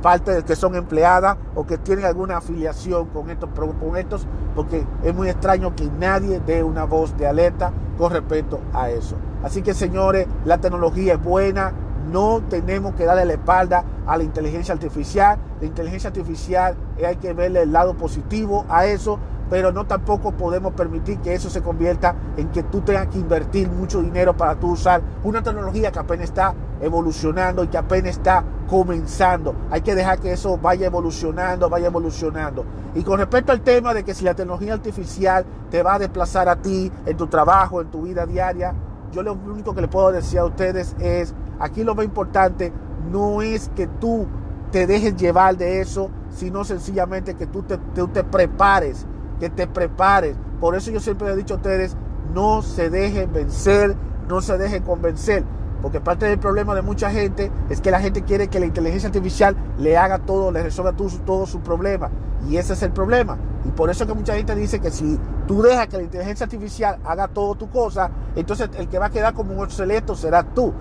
[0.00, 4.86] parte de que son empleadas o que tienen alguna afiliación con estos, con estos, porque
[5.02, 9.16] es muy extraño que nadie dé una voz de alerta con respecto a eso.
[9.42, 11.72] Así que señores, la tecnología es buena,
[12.10, 15.38] no tenemos que darle la espalda a la inteligencia artificial.
[15.60, 16.76] La inteligencia artificial
[17.06, 19.18] hay que verle el lado positivo a eso,
[19.50, 23.68] pero no tampoco podemos permitir que eso se convierta en que tú tengas que invertir
[23.68, 28.44] mucho dinero para tú usar una tecnología que apenas está evolucionando y que apenas está
[28.68, 29.54] comenzando.
[29.70, 32.64] Hay que dejar que eso vaya evolucionando, vaya evolucionando.
[32.94, 36.48] Y con respecto al tema de que si la tecnología artificial te va a desplazar
[36.48, 38.72] a ti en tu trabajo, en tu vida diaria,
[39.10, 42.72] yo lo único que le puedo decir a ustedes es, aquí lo más importante
[43.10, 44.28] no es que tú
[44.70, 49.06] te dejes llevar de eso, sino sencillamente que tú te, tú te prepares
[49.40, 50.36] que te prepares.
[50.60, 51.96] Por eso yo siempre he dicho a ustedes,
[52.32, 53.96] no se dejen vencer,
[54.28, 55.42] no se dejen convencer.
[55.82, 59.08] Porque parte del problema de mucha gente es que la gente quiere que la inteligencia
[59.08, 62.10] artificial le haga todo, le resuelva todo, todo su problema.
[62.48, 63.38] Y ese es el problema.
[63.64, 66.98] Y por eso que mucha gente dice que si tú dejas que la inteligencia artificial
[67.04, 70.72] haga todo tu cosa, entonces el que va a quedar como un obsoleto será tú.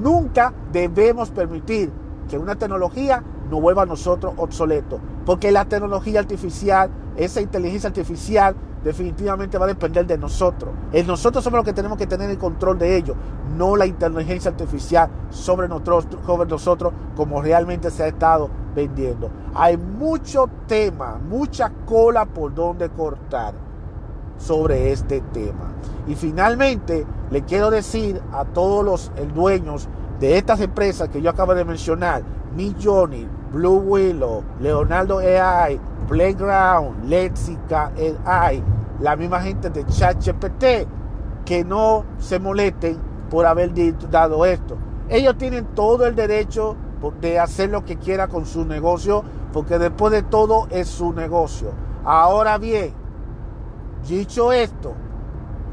[0.00, 1.90] Nunca debemos permitir
[2.28, 5.00] que una tecnología nos vuelva a nosotros obsoletos.
[5.24, 8.54] Porque la tecnología artificial esa inteligencia artificial
[8.84, 10.72] definitivamente va a depender de nosotros.
[11.06, 13.14] Nosotros somos los que tenemos que tener el control de ello,
[13.56, 19.30] no la inteligencia artificial sobre nosotros, sobre nosotros como realmente se ha estado vendiendo.
[19.54, 23.54] Hay mucho tema, mucha cola por donde cortar
[24.36, 25.74] sobre este tema.
[26.08, 29.88] Y finalmente le quiero decir a todos los dueños
[30.18, 32.22] de estas empresas que yo acabo de mencionar,
[32.82, 35.80] Johnny, Blue Willow, Leonardo AI,
[36.12, 37.90] Playground, Lexica,
[38.26, 38.62] AI,
[39.00, 40.86] la misma gente de ChatGPT,
[41.46, 42.98] que no se molesten
[43.30, 43.72] por haber
[44.10, 44.76] dado esto.
[45.08, 46.76] Ellos tienen todo el derecho
[47.22, 51.70] de hacer lo que quiera con su negocio, porque después de todo es su negocio.
[52.04, 52.92] Ahora bien,
[54.06, 54.92] dicho esto,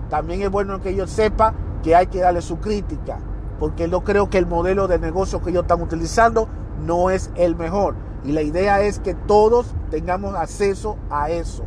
[0.09, 3.19] también es bueno que ellos sepan que hay que darle su crítica,
[3.59, 6.47] porque yo creo que el modelo de negocio que ellos están utilizando
[6.85, 7.95] no es el mejor.
[8.25, 11.63] Y la idea es que todos tengamos acceso a eso.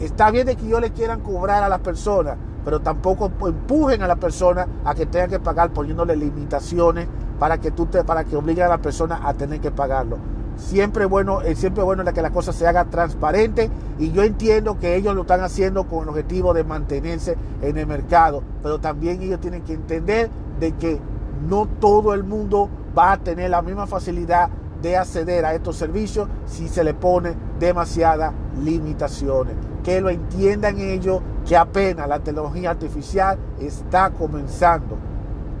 [0.00, 4.08] Está bien de que yo le quieran cobrar a las personas, pero tampoco empujen a
[4.08, 7.06] la persona a que tenga que pagar poniéndole limitaciones
[7.38, 10.18] para que tú te, para que obliguen a la persona a tener que pagarlo.
[10.56, 14.96] Siempre bueno, es siempre bueno que la cosa se haga transparente y yo entiendo que
[14.96, 19.40] ellos lo están haciendo con el objetivo de mantenerse en el mercado, pero también ellos
[19.40, 20.98] tienen que entender de que
[21.46, 24.48] no todo el mundo va a tener la misma facilidad
[24.82, 29.54] de acceder a estos servicios si se le pone demasiadas limitaciones.
[29.82, 34.96] Que lo entiendan ellos que apenas la tecnología artificial está comenzando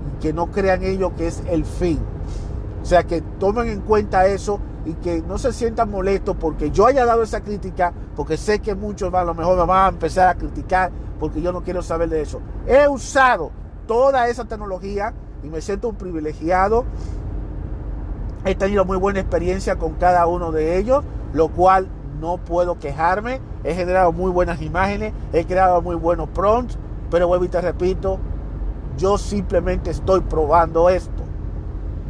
[0.06, 2.00] y que no crean ellos que es el fin.
[2.82, 6.86] O sea, que tomen en cuenta eso y que no se sientan molestos porque yo
[6.86, 10.28] haya dado esa crítica, porque sé que muchos a lo mejor me van a empezar
[10.28, 12.40] a criticar porque yo no quiero saber de eso.
[12.66, 13.50] He usado
[13.86, 15.12] toda esa tecnología
[15.42, 16.84] y me siento un privilegiado
[18.44, 21.88] He tenido muy buena experiencia con cada uno de ellos, lo cual
[22.20, 23.40] no puedo quejarme.
[23.64, 26.78] He generado muy buenas imágenes, he creado muy buenos prompts,
[27.10, 28.18] pero vuelvo y te repito,
[28.96, 31.22] yo simplemente estoy probando esto.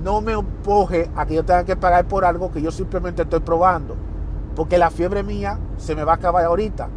[0.02, 3.40] No me empuje a que yo tenga que pagar por algo que yo simplemente estoy
[3.40, 3.96] probando.
[4.54, 6.88] Porque la fiebre mía se me va a acabar ahorita.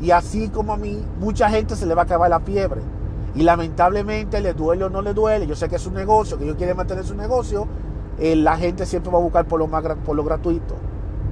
[0.00, 2.80] Y así como a mí, mucha gente se le va a acabar la fiebre.
[3.34, 5.46] Y lamentablemente le duele o no le duele.
[5.46, 7.66] Yo sé que es un negocio, que ellos quieren mantener su negocio.
[8.18, 10.74] Eh, la gente siempre va a buscar por lo, más, por lo gratuito.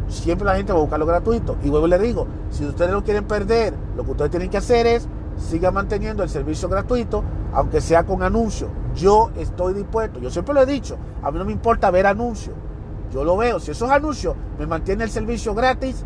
[0.09, 1.57] Siempre la gente va a buscar lo gratuito.
[1.63, 4.87] Y luego le digo, si ustedes no quieren perder, lo que ustedes tienen que hacer
[4.87, 8.71] es sigan manteniendo el servicio gratuito, aunque sea con anuncios.
[8.95, 12.55] Yo estoy dispuesto, yo siempre lo he dicho, a mí no me importa ver anuncios.
[13.13, 16.05] Yo lo veo, si esos anuncios me mantienen el servicio gratis,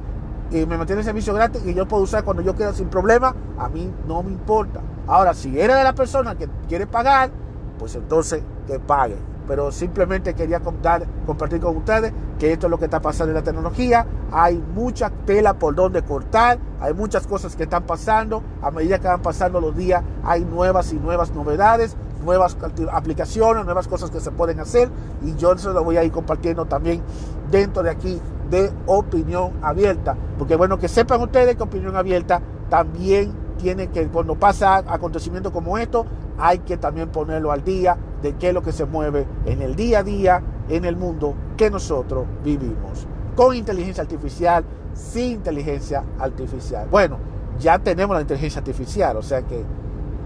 [0.50, 3.34] y me mantiene el servicio gratis y yo puedo usar cuando yo quiera sin problema,
[3.58, 4.80] a mí no me importa.
[5.06, 7.30] Ahora, si eres de la persona que quiere pagar,
[7.78, 9.18] pues entonces que paguen.
[9.48, 13.36] Pero simplemente quería contar, compartir con ustedes que esto es lo que está pasando en
[13.36, 14.06] la tecnología.
[14.30, 18.42] Hay mucha tela por donde cortar, hay muchas cosas que están pasando.
[18.60, 22.58] A medida que van pasando los días, hay nuevas y nuevas novedades, nuevas
[22.92, 24.90] aplicaciones, nuevas cosas que se pueden hacer.
[25.22, 27.02] Y yo eso lo voy a ir compartiendo también
[27.50, 28.20] dentro de aquí
[28.50, 30.14] de opinión abierta.
[30.36, 35.78] Porque bueno, que sepan ustedes que opinión abierta también tiene que, cuando pasa acontecimientos como
[35.78, 36.04] esto,
[36.38, 39.76] hay que también ponerlo al día de qué es lo que se mueve en el
[39.76, 43.06] día a día en el mundo que nosotros vivimos.
[43.34, 44.64] Con inteligencia artificial,
[44.94, 46.88] sin inteligencia artificial.
[46.90, 47.18] Bueno,
[47.58, 49.64] ya tenemos la inteligencia artificial, o sea que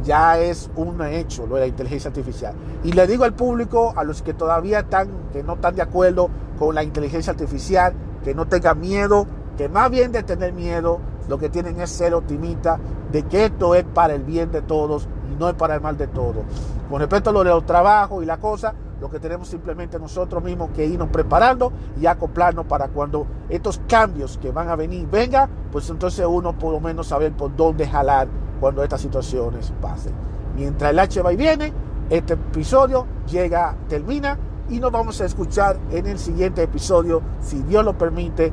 [0.04, 2.54] ya es un hecho lo de la inteligencia artificial.
[2.82, 6.28] Y le digo al público, a los que todavía están, que no están de acuerdo
[6.58, 7.92] con la inteligencia artificial,
[8.24, 9.26] que no tengan miedo,
[9.56, 12.80] que más bien de tener miedo, lo que tienen es ser optimistas
[13.12, 15.96] de que esto es para el bien de todos y no es para el mal
[15.96, 16.44] de todos.
[16.88, 20.42] Con respecto a lo de los trabajos y la cosa, lo que tenemos simplemente nosotros
[20.44, 25.50] mismos que irnos preparando y acoplarnos para cuando estos cambios que van a venir vengan,
[25.72, 28.28] pues entonces uno por lo menos saber por dónde jalar
[28.60, 30.12] cuando estas situaciones pasen.
[30.54, 31.72] Mientras el H va y viene,
[32.10, 37.84] este episodio llega, termina y nos vamos a escuchar en el siguiente episodio, si Dios
[37.84, 38.52] lo permite,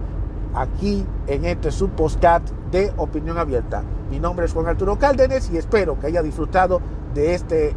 [0.55, 3.83] aquí en este subpostcat de Opinión Abierta.
[4.09, 6.81] Mi nombre es Juan Arturo Cárdenas y espero que haya disfrutado
[7.13, 7.75] de este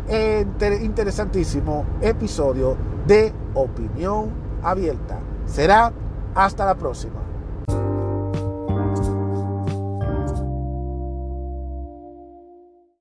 [0.83, 2.77] interesantísimo episodio
[3.07, 4.31] de Opinión
[4.63, 5.19] Abierta.
[5.45, 5.93] Será
[6.35, 7.22] hasta la próxima.